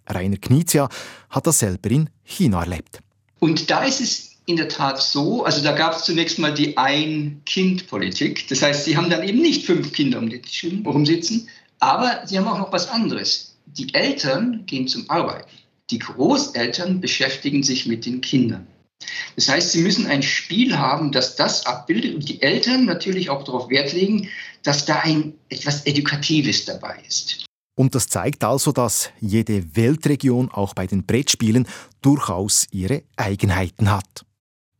Rainer 0.07 0.37
Knizia 0.37 0.87
hat 1.29 1.45
das 1.45 1.59
selber 1.59 1.91
in 1.91 2.09
China 2.23 2.61
erlebt. 2.61 3.01
Und 3.39 3.69
da 3.69 3.83
ist 3.83 4.01
es 4.01 4.29
in 4.45 4.57
der 4.57 4.67
Tat 4.67 5.01
so, 5.01 5.43
also 5.45 5.63
da 5.63 5.73
gab 5.73 5.95
es 5.95 6.03
zunächst 6.03 6.39
mal 6.39 6.53
die 6.53 6.75
Ein-Kind-Politik. 6.75 8.47
Das 8.47 8.61
heißt, 8.61 8.85
sie 8.85 8.97
haben 8.97 9.09
dann 9.09 9.27
eben 9.27 9.41
nicht 9.41 9.65
fünf 9.65 9.93
Kinder 9.93 10.17
um 10.17 10.29
den 10.29 10.41
Tisch 10.41 10.65
rumsitzen, 10.85 11.47
aber 11.79 12.23
sie 12.25 12.37
haben 12.37 12.47
auch 12.47 12.57
noch 12.57 12.73
was 12.73 12.89
anderes. 12.89 13.55
Die 13.65 13.93
Eltern 13.93 14.65
gehen 14.65 14.87
zum 14.87 15.09
Arbeiten. 15.09 15.49
Die 15.91 15.99
Großeltern 15.99 16.99
beschäftigen 16.99 17.63
sich 17.63 17.85
mit 17.85 18.05
den 18.05 18.21
Kindern. 18.21 18.67
Das 19.35 19.47
heißt, 19.47 19.71
sie 19.71 19.81
müssen 19.81 20.07
ein 20.07 20.23
Spiel 20.23 20.77
haben, 20.77 21.11
das 21.11 21.35
das 21.35 21.65
abbildet 21.65 22.15
und 22.15 22.27
die 22.27 22.41
Eltern 22.41 22.85
natürlich 22.85 23.29
auch 23.29 23.43
darauf 23.43 23.69
Wert 23.69 23.93
legen, 23.93 24.29
dass 24.63 24.85
da 24.85 24.99
ein 24.99 25.33
etwas 25.47 25.85
Edukatives 25.85 26.65
dabei 26.65 27.01
ist. 27.07 27.45
Und 27.79 27.95
das 27.95 28.09
zeigt 28.09 28.43
also, 28.43 28.73
dass 28.73 29.09
jede 29.21 29.73
Weltregion 29.77 30.51
auch 30.51 30.73
bei 30.73 30.85
den 30.85 31.05
Brettspielen 31.05 31.65
durchaus 32.01 32.67
ihre 32.71 33.03
Eigenheiten 33.15 33.89
hat. 33.89 34.25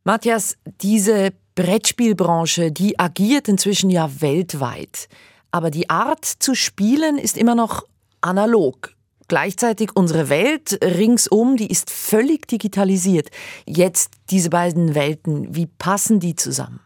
Matthias, 0.04 0.58
diese 0.82 1.32
Brettspielbranche, 1.54 2.70
die 2.70 2.98
agiert 2.98 3.48
inzwischen 3.48 3.88
ja 3.88 4.20
weltweit. 4.20 5.08
Aber 5.50 5.70
die 5.70 5.88
Art 5.88 6.26
zu 6.26 6.54
spielen 6.54 7.16
ist 7.16 7.38
immer 7.38 7.54
noch 7.54 7.84
analog. 8.20 8.94
Gleichzeitig 9.28 9.96
unsere 9.96 10.28
Welt 10.28 10.78
ringsum, 10.84 11.56
die 11.56 11.70
ist 11.70 11.88
völlig 11.88 12.48
digitalisiert. 12.48 13.30
Jetzt 13.64 14.10
diese 14.28 14.50
beiden 14.50 14.94
Welten, 14.94 15.56
wie 15.56 15.64
passen 15.64 16.20
die 16.20 16.36
zusammen? 16.36 16.80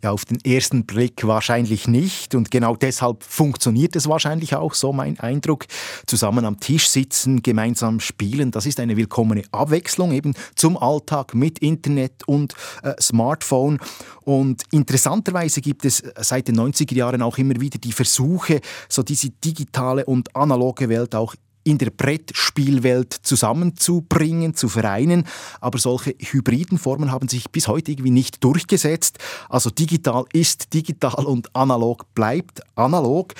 Ja, 0.00 0.12
auf 0.12 0.24
den 0.24 0.38
ersten 0.44 0.86
Blick 0.86 1.26
wahrscheinlich 1.26 1.88
nicht 1.88 2.36
und 2.36 2.52
genau 2.52 2.76
deshalb 2.76 3.24
funktioniert 3.24 3.96
es 3.96 4.08
wahrscheinlich 4.08 4.54
auch, 4.54 4.74
so 4.74 4.92
mein 4.92 5.18
Eindruck. 5.18 5.66
Zusammen 6.06 6.44
am 6.44 6.60
Tisch 6.60 6.88
sitzen, 6.88 7.42
gemeinsam 7.42 7.98
spielen, 7.98 8.52
das 8.52 8.64
ist 8.64 8.78
eine 8.78 8.96
willkommene 8.96 9.42
Abwechslung 9.50 10.12
eben 10.12 10.34
zum 10.54 10.76
Alltag 10.76 11.34
mit 11.34 11.58
Internet 11.58 12.28
und 12.28 12.54
äh, 12.84 12.94
Smartphone. 13.00 13.80
Und 14.22 14.62
interessanterweise 14.70 15.60
gibt 15.60 15.84
es 15.84 16.04
seit 16.20 16.46
den 16.46 16.60
90er 16.60 16.94
Jahren 16.94 17.20
auch 17.20 17.36
immer 17.36 17.60
wieder 17.60 17.78
die 17.78 17.92
Versuche, 17.92 18.60
so 18.88 19.02
diese 19.02 19.30
digitale 19.30 20.04
und 20.04 20.36
analoge 20.36 20.88
Welt 20.88 21.16
auch 21.16 21.34
in 21.68 21.78
der 21.78 21.90
Brettspielwelt 21.90 23.12
zusammenzubringen, 23.12 24.54
zu 24.54 24.68
vereinen. 24.68 25.24
Aber 25.60 25.78
solche 25.78 26.14
hybriden 26.18 26.78
Formen 26.78 27.12
haben 27.12 27.28
sich 27.28 27.50
bis 27.50 27.68
heute 27.68 27.92
irgendwie 27.92 28.10
nicht 28.10 28.42
durchgesetzt. 28.42 29.18
Also 29.50 29.68
digital 29.68 30.24
ist 30.32 30.72
digital 30.72 31.26
und 31.26 31.54
analog 31.54 32.14
bleibt 32.14 32.62
analog. 32.74 33.34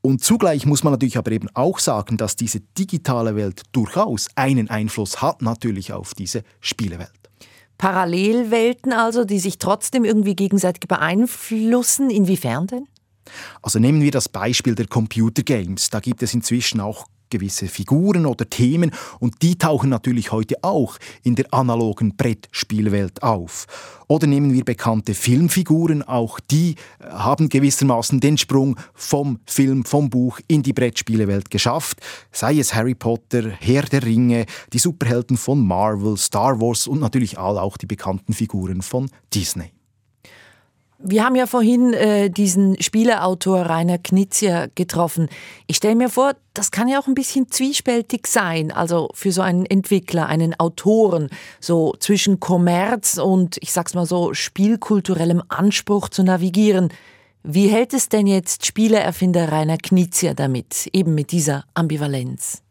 Und 0.00 0.22
zugleich 0.22 0.66
muss 0.66 0.84
man 0.84 0.92
natürlich 0.92 1.18
aber 1.18 1.32
eben 1.32 1.48
auch 1.54 1.80
sagen, 1.80 2.16
dass 2.16 2.36
diese 2.36 2.60
digitale 2.60 3.34
Welt 3.34 3.62
durchaus 3.72 4.28
einen 4.36 4.70
Einfluss 4.70 5.20
hat 5.20 5.42
natürlich 5.42 5.92
auf 5.92 6.14
diese 6.14 6.44
Spielewelt. 6.60 7.10
Parallelwelten 7.78 8.92
also, 8.92 9.24
die 9.24 9.40
sich 9.40 9.58
trotzdem 9.58 10.04
irgendwie 10.04 10.36
gegenseitig 10.36 10.86
beeinflussen. 10.86 12.10
Inwiefern 12.10 12.68
denn? 12.68 12.86
Also 13.60 13.80
nehmen 13.80 14.00
wir 14.00 14.12
das 14.12 14.28
Beispiel 14.28 14.76
der 14.76 14.86
Computer 14.86 15.42
Games. 15.42 15.90
Da 15.90 15.98
gibt 15.98 16.22
es 16.22 16.32
inzwischen 16.32 16.80
auch 16.80 17.08
gewisse 17.30 17.68
Figuren 17.68 18.26
oder 18.26 18.48
Themen 18.48 18.92
und 19.20 19.42
die 19.42 19.56
tauchen 19.58 19.90
natürlich 19.90 20.32
heute 20.32 20.56
auch 20.62 20.98
in 21.22 21.34
der 21.34 21.52
analogen 21.52 22.16
Brettspielwelt 22.16 23.22
auf. 23.22 23.66
Oder 24.08 24.26
nehmen 24.26 24.52
wir 24.52 24.64
bekannte 24.64 25.14
Filmfiguren, 25.14 26.02
auch 26.02 26.38
die 26.38 26.76
äh, 27.00 27.10
haben 27.10 27.48
gewissermaßen 27.48 28.20
den 28.20 28.38
Sprung 28.38 28.76
vom 28.94 29.40
Film, 29.46 29.84
vom 29.84 30.10
Buch 30.10 30.38
in 30.46 30.62
die 30.62 30.72
Brettspielewelt 30.72 31.50
geschafft, 31.50 32.00
sei 32.30 32.58
es 32.58 32.74
Harry 32.74 32.94
Potter, 32.94 33.50
Herr 33.50 33.82
der 33.82 34.04
Ringe, 34.04 34.46
die 34.72 34.78
Superhelden 34.78 35.36
von 35.36 35.66
Marvel, 35.66 36.16
Star 36.16 36.60
Wars 36.60 36.86
und 36.86 37.00
natürlich 37.00 37.38
all 37.38 37.58
auch 37.58 37.76
die 37.76 37.86
bekannten 37.86 38.32
Figuren 38.32 38.82
von 38.82 39.10
Disney. 39.34 39.72
Wir 40.98 41.24
haben 41.24 41.36
ja 41.36 41.46
vorhin 41.46 41.92
äh, 41.92 42.30
diesen 42.30 42.80
Spieleautor 42.80 43.62
Rainer 43.62 43.98
Knizia 43.98 44.66
getroffen. 44.74 45.28
Ich 45.66 45.76
stelle 45.76 45.94
mir 45.94 46.08
vor, 46.08 46.32
das 46.54 46.70
kann 46.70 46.88
ja 46.88 46.98
auch 46.98 47.06
ein 47.06 47.14
bisschen 47.14 47.50
zwiespältig 47.50 48.26
sein, 48.26 48.72
also 48.72 49.10
für 49.12 49.30
so 49.30 49.42
einen 49.42 49.66
Entwickler, 49.66 50.26
einen 50.26 50.58
Autoren, 50.58 51.28
so 51.60 51.94
zwischen 52.00 52.40
Kommerz 52.40 53.18
und, 53.18 53.58
ich 53.60 53.72
sag's 53.72 53.92
mal 53.92 54.06
so, 54.06 54.32
spielkulturellem 54.32 55.42
Anspruch 55.48 56.08
zu 56.08 56.22
navigieren. 56.22 56.88
Wie 57.42 57.68
hält 57.68 57.92
es 57.92 58.08
denn 58.08 58.26
jetzt 58.26 58.64
Spieleerfinder 58.64 59.52
Rainer 59.52 59.76
Knizia 59.76 60.32
damit, 60.32 60.88
eben 60.92 61.14
mit 61.14 61.30
dieser 61.30 61.64
Ambivalenz? 61.74 62.62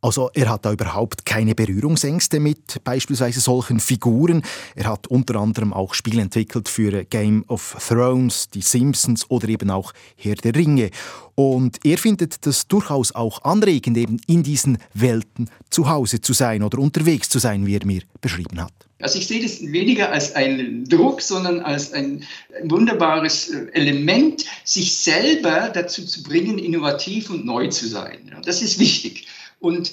Also 0.00 0.30
er 0.32 0.48
hat 0.48 0.64
da 0.64 0.72
überhaupt 0.72 1.26
keine 1.26 1.56
Berührungsängste 1.56 2.38
mit 2.38 2.82
beispielsweise 2.84 3.40
solchen 3.40 3.80
Figuren. 3.80 4.42
Er 4.76 4.86
hat 4.86 5.08
unter 5.08 5.36
anderem 5.36 5.72
auch 5.72 5.94
Spiele 5.94 6.22
entwickelt 6.22 6.68
für 6.68 7.04
Game 7.04 7.44
of 7.48 7.76
Thrones, 7.88 8.48
die 8.48 8.62
Simpsons 8.62 9.28
oder 9.28 9.48
eben 9.48 9.70
auch 9.70 9.92
Herr 10.16 10.36
der 10.36 10.54
Ringe. 10.54 10.90
Und 11.34 11.84
er 11.84 11.98
findet 11.98 12.46
das 12.46 12.68
durchaus 12.68 13.12
auch 13.12 13.42
anregend, 13.42 13.96
eben 13.96 14.20
in 14.26 14.44
diesen 14.44 14.78
Welten 14.94 15.50
zu 15.70 15.88
Hause 15.88 16.20
zu 16.20 16.32
sein 16.32 16.62
oder 16.62 16.78
unterwegs 16.78 17.28
zu 17.28 17.40
sein, 17.40 17.66
wie 17.66 17.76
er 17.76 17.86
mir 17.86 18.02
beschrieben 18.20 18.60
hat. 18.60 18.72
Also 19.00 19.18
ich 19.18 19.28
sehe 19.28 19.42
das 19.42 19.60
weniger 19.62 20.10
als 20.10 20.34
einen 20.34 20.84
Druck, 20.84 21.22
sondern 21.22 21.60
als 21.60 21.92
ein 21.92 22.24
wunderbares 22.64 23.48
äh, 23.48 23.66
Element, 23.72 24.44
sich 24.64 24.96
selber 24.96 25.70
dazu 25.72 26.04
zu 26.04 26.24
bringen, 26.24 26.58
innovativ 26.58 27.30
und 27.30 27.44
neu 27.44 27.68
zu 27.68 27.86
sein. 27.86 28.34
Das 28.44 28.60
ist 28.60 28.80
wichtig. 28.80 29.26
Und 29.60 29.92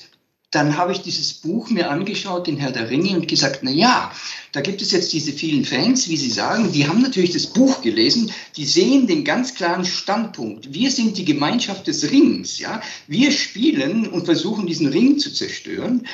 dann 0.52 0.78
habe 0.78 0.94
ich 0.94 1.02
dieses 1.02 1.34
Buch 1.34 1.70
mir 1.70 1.90
angeschaut, 1.90 2.48
den 2.48 2.58
Herr 2.58 2.72
der 2.72 2.90
Ringe, 2.90 3.18
und 3.18 3.28
gesagt, 3.28 3.60
na 3.64 3.72
ja, 3.72 4.12
da 4.54 4.62
gibt 4.62 4.82
es 4.82 4.92
jetzt 4.92 5.12
diese 5.12 5.34
vielen 5.34 5.66
Fans, 5.66 6.08
wie 6.08 6.16
Sie 6.16 6.30
sagen, 6.30 6.72
die 6.72 6.88
haben 6.88 7.02
natürlich 7.02 7.32
das 7.32 7.48
Buch 7.48 7.82
gelesen, 7.82 8.32
die 8.56 8.66
sehen 8.66 9.06
den 9.06 9.26
ganz 9.26 9.56
klaren 9.56 9.84
Standpunkt. 9.84 10.74
Wir 10.74 10.92
sind 10.92 11.18
die 11.18 11.26
Gemeinschaft 11.26 11.88
des 11.88 12.10
Rings, 12.10 12.60
ja. 12.60 12.82
Wir 13.08 13.32
spielen 13.32 14.08
und 14.08 14.26
versuchen, 14.26 14.66
diesen 14.66 14.88
Ring 14.88 15.20
zu 15.20 15.34
zerstören. 15.34 16.08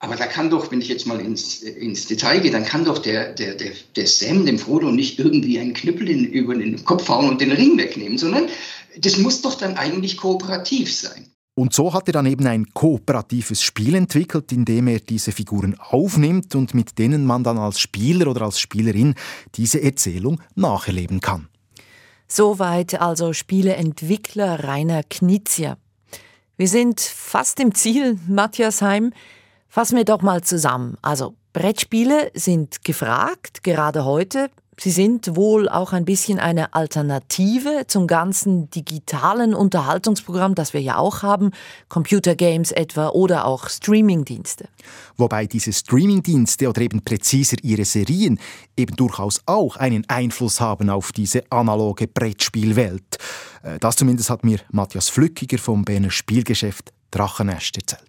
Aber 0.00 0.14
da 0.14 0.26
kann 0.26 0.48
doch, 0.48 0.70
wenn 0.70 0.80
ich 0.80 0.86
jetzt 0.86 1.06
mal 1.06 1.18
ins, 1.18 1.62
ins 1.62 2.06
Detail 2.06 2.38
gehe, 2.38 2.52
dann 2.52 2.64
kann 2.64 2.84
doch 2.84 2.98
der, 2.98 3.32
der, 3.34 3.56
der, 3.56 3.72
der 3.96 4.06
Sam, 4.06 4.46
dem 4.46 4.60
Frodo, 4.60 4.92
nicht 4.92 5.18
irgendwie 5.18 5.58
einen 5.58 5.74
Knüppel 5.74 6.08
in, 6.08 6.24
über 6.24 6.54
den 6.54 6.84
Kopf 6.84 7.08
hauen 7.08 7.28
und 7.28 7.40
den 7.40 7.50
Ring 7.50 7.76
wegnehmen, 7.76 8.16
sondern 8.16 8.48
das 8.96 9.16
muss 9.16 9.42
doch 9.42 9.56
dann 9.56 9.76
eigentlich 9.76 10.16
kooperativ 10.18 10.94
sein. 10.94 11.32
Und 11.58 11.74
so 11.74 11.92
hat 11.92 12.06
er 12.08 12.12
dann 12.12 12.26
eben 12.26 12.46
ein 12.46 12.72
kooperatives 12.72 13.62
Spiel 13.62 13.96
entwickelt, 13.96 14.52
in 14.52 14.64
dem 14.64 14.86
er 14.86 15.00
diese 15.00 15.32
Figuren 15.32 15.76
aufnimmt 15.76 16.54
und 16.54 16.72
mit 16.72 17.00
denen 17.00 17.26
man 17.26 17.42
dann 17.42 17.58
als 17.58 17.80
Spieler 17.80 18.28
oder 18.28 18.42
als 18.42 18.60
Spielerin 18.60 19.16
diese 19.56 19.82
Erzählung 19.82 20.40
nacherleben 20.54 21.20
kann. 21.20 21.48
Soweit 22.28 23.00
also 23.00 23.32
Spieleentwickler 23.32 24.68
Rainer 24.68 25.02
Knizia. 25.02 25.78
Wir 26.56 26.68
sind 26.68 27.00
fast 27.00 27.58
im 27.58 27.74
Ziel, 27.74 28.20
Matthias 28.28 28.80
Heim. 28.80 29.12
Fassen 29.68 29.96
wir 29.96 30.04
doch 30.04 30.22
mal 30.22 30.44
zusammen. 30.44 30.96
Also 31.02 31.34
Brettspiele 31.54 32.30
sind 32.34 32.84
gefragt, 32.84 33.64
gerade 33.64 34.04
heute. 34.04 34.48
Sie 34.80 34.90
sind 34.90 35.34
wohl 35.34 35.68
auch 35.68 35.92
ein 35.92 36.04
bisschen 36.04 36.38
eine 36.38 36.72
Alternative 36.72 37.84
zum 37.88 38.06
ganzen 38.06 38.70
digitalen 38.70 39.54
Unterhaltungsprogramm, 39.54 40.54
das 40.54 40.72
wir 40.72 40.80
ja 40.80 40.98
auch 40.98 41.22
haben, 41.22 41.50
Computergames 41.88 42.70
etwa 42.70 43.08
oder 43.08 43.44
auch 43.44 43.68
Streamingdienste. 43.68 44.68
Wobei 45.16 45.46
diese 45.46 45.72
Streamingdienste 45.72 46.68
oder 46.68 46.80
eben 46.80 47.02
präziser 47.02 47.56
ihre 47.62 47.84
Serien 47.84 48.38
eben 48.76 48.94
durchaus 48.94 49.42
auch 49.46 49.76
einen 49.76 50.08
Einfluss 50.08 50.60
haben 50.60 50.90
auf 50.90 51.10
diese 51.10 51.42
analoge 51.50 52.06
Brettspielwelt. 52.06 53.18
Äh, 53.62 53.78
das 53.80 53.96
zumindest 53.96 54.30
hat 54.30 54.44
mir 54.44 54.60
Matthias 54.70 55.08
Flückiger 55.08 55.58
vom 55.58 55.84
Berner 55.84 56.10
Spielgeschäft 56.10 56.92
Drachenest 57.10 57.76
erzählt. 57.76 58.07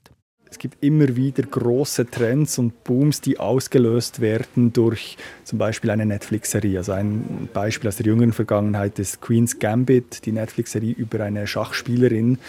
Es 0.52 0.58
gibt 0.58 0.84
immer 0.84 1.16
wieder 1.16 1.44
große 1.44 2.10
Trends 2.10 2.58
und 2.58 2.84
Booms, 2.84 3.22
die 3.22 3.40
ausgelöst 3.40 4.20
werden 4.20 4.74
durch 4.74 5.18
zum 5.44 5.60
Beispiel 5.60 5.92
eine 5.92 6.06
Netflix-Serie. 6.06 6.80
Also 6.80 6.94
ein 6.94 7.50
Beispiel 7.54 7.88
aus 7.88 7.98
der 7.98 8.08
jüngeren 8.08 8.34
Vergangenheit 8.34 8.98
ist 8.98 9.22
Queen's 9.22 9.60
Gambit, 9.60 10.26
die 10.26 10.32
Netflix-Serie 10.32 10.94
über 10.94 11.24
eine 11.24 11.46
Schachspielerin. 11.46 12.40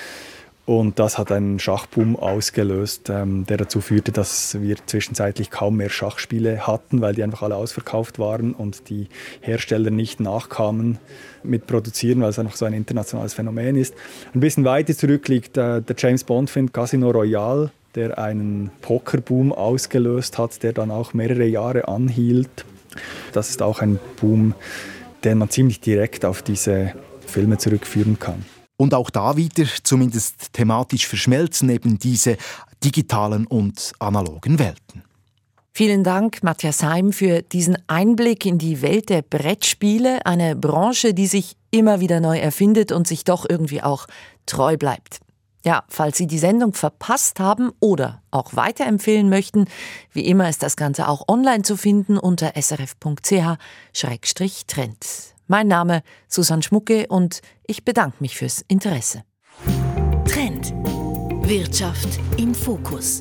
Und 0.67 1.01
das 1.01 1.19
hat 1.19 1.33
einen 1.33 1.59
Schachboom 1.59 2.15
ausgelöst, 2.15 3.11
ähm, 3.11 3.45
der 3.45 3.57
dazu 3.57 3.81
führte, 3.81 4.13
dass 4.13 4.61
wir 4.61 4.77
zwischenzeitlich 4.87 5.51
kaum 5.51 5.79
mehr 5.79 5.89
Schachspiele 5.89 6.67
hatten, 6.67 7.01
weil 7.01 7.15
die 7.15 7.25
einfach 7.25 7.43
alle 7.43 7.57
ausverkauft 7.57 8.19
waren 8.21 8.53
und 8.53 8.89
die 8.89 9.09
Hersteller 9.41 9.91
nicht 9.91 10.21
nachkamen 10.21 10.99
mit 11.43 11.67
Produzieren, 11.67 12.21
weil 12.21 12.31
es 12.31 12.39
einfach 12.39 12.55
so 12.55 12.67
ein 12.67 12.73
internationales 12.73 13.35
Phänomen 13.35 13.75
ist. 13.75 13.95
Ein 14.33 14.41
bisschen 14.41 14.65
weiter 14.65 14.95
zurück 14.95 15.27
liegt 15.29 15.57
äh, 15.57 15.83
der 15.83 15.97
James 15.99 16.23
Bond-Film 16.23 16.73
Casino 16.73 17.11
Royale, 17.11 17.73
der 17.95 18.19
einen 18.19 18.71
Pokerboom 18.83 19.53
ausgelöst 19.53 20.39
hat, 20.39 20.63
der 20.63 20.73
dann 20.73 20.91
auch 20.91 21.15
mehrere 21.15 21.47
Jahre 21.47 21.89
anhielt. 21.89 22.65
Das 23.33 23.51
ist 23.51 23.63
auch 23.63 23.81
ein 23.81 23.99
Boom, 24.21 24.55
den 25.25 25.39
man 25.39 25.51
ziemlich 25.51 25.81
direkt 25.81 26.25
auf 26.25 26.43
diese 26.43 26.95
Filme 27.27 27.59
zurückführen 27.59 28.19
kann. 28.19 28.45
Und 28.77 28.95
auch 28.95 29.11
da 29.11 29.37
wieder, 29.37 29.67
zumindest 29.83 30.53
thematisch 30.53 31.07
verschmelzen 31.07 31.69
eben 31.69 31.99
diese 31.99 32.37
digitalen 32.83 33.47
und 33.47 33.93
analogen 33.99 34.59
Welten. 34.59 35.05
Vielen 35.73 36.03
Dank, 36.03 36.43
Matthias 36.43 36.83
Heim, 36.83 37.13
für 37.13 37.43
diesen 37.43 37.79
Einblick 37.87 38.45
in 38.45 38.59
die 38.59 38.83
Welt 38.83 39.09
der 39.09 39.23
Brettspiele, 39.23 40.25
eine 40.27 40.57
Branche, 40.57 41.15
die 41.15 41.27
sich 41.27 41.57
immer 41.71 42.01
wieder 42.01 42.21
neu 42.21 42.39
erfindet 42.39 42.91
und 42.91 43.07
sich 43.07 43.25
doch 43.25 43.47
irgendwie 43.49 43.83
auch 43.83 44.07
treu 44.47 44.77
bleibt. 44.77 45.21
Ja, 45.63 45.85
falls 45.89 46.17
Sie 46.17 46.27
die 46.27 46.39
Sendung 46.39 46.73
verpasst 46.73 47.39
haben 47.39 47.71
oder 47.81 48.23
auch 48.31 48.57
weiterempfehlen 48.57 49.29
möchten, 49.29 49.67
wie 50.13 50.27
immer 50.27 50.49
ist 50.49 50.63
das 50.63 50.77
Ganze 50.77 51.07
auch 51.09 51.29
online 51.29 51.63
zu 51.63 51.77
finden 51.77 52.17
unter 52.19 52.53
srf.ch-trend. 52.61 53.47
Mein 55.47 55.69
Name 55.69 56.03
Susanne 56.29 56.63
Schmucke 56.63 57.09
und 57.09 57.43
ich 57.67 57.85
bedanke 57.85 58.17
mich 58.21 58.37
fürs 58.39 58.65
Interesse. 58.69 59.25
Trend. 60.27 60.73
Wirtschaft 61.43 62.21
im 62.37 62.55
Fokus. 62.55 63.21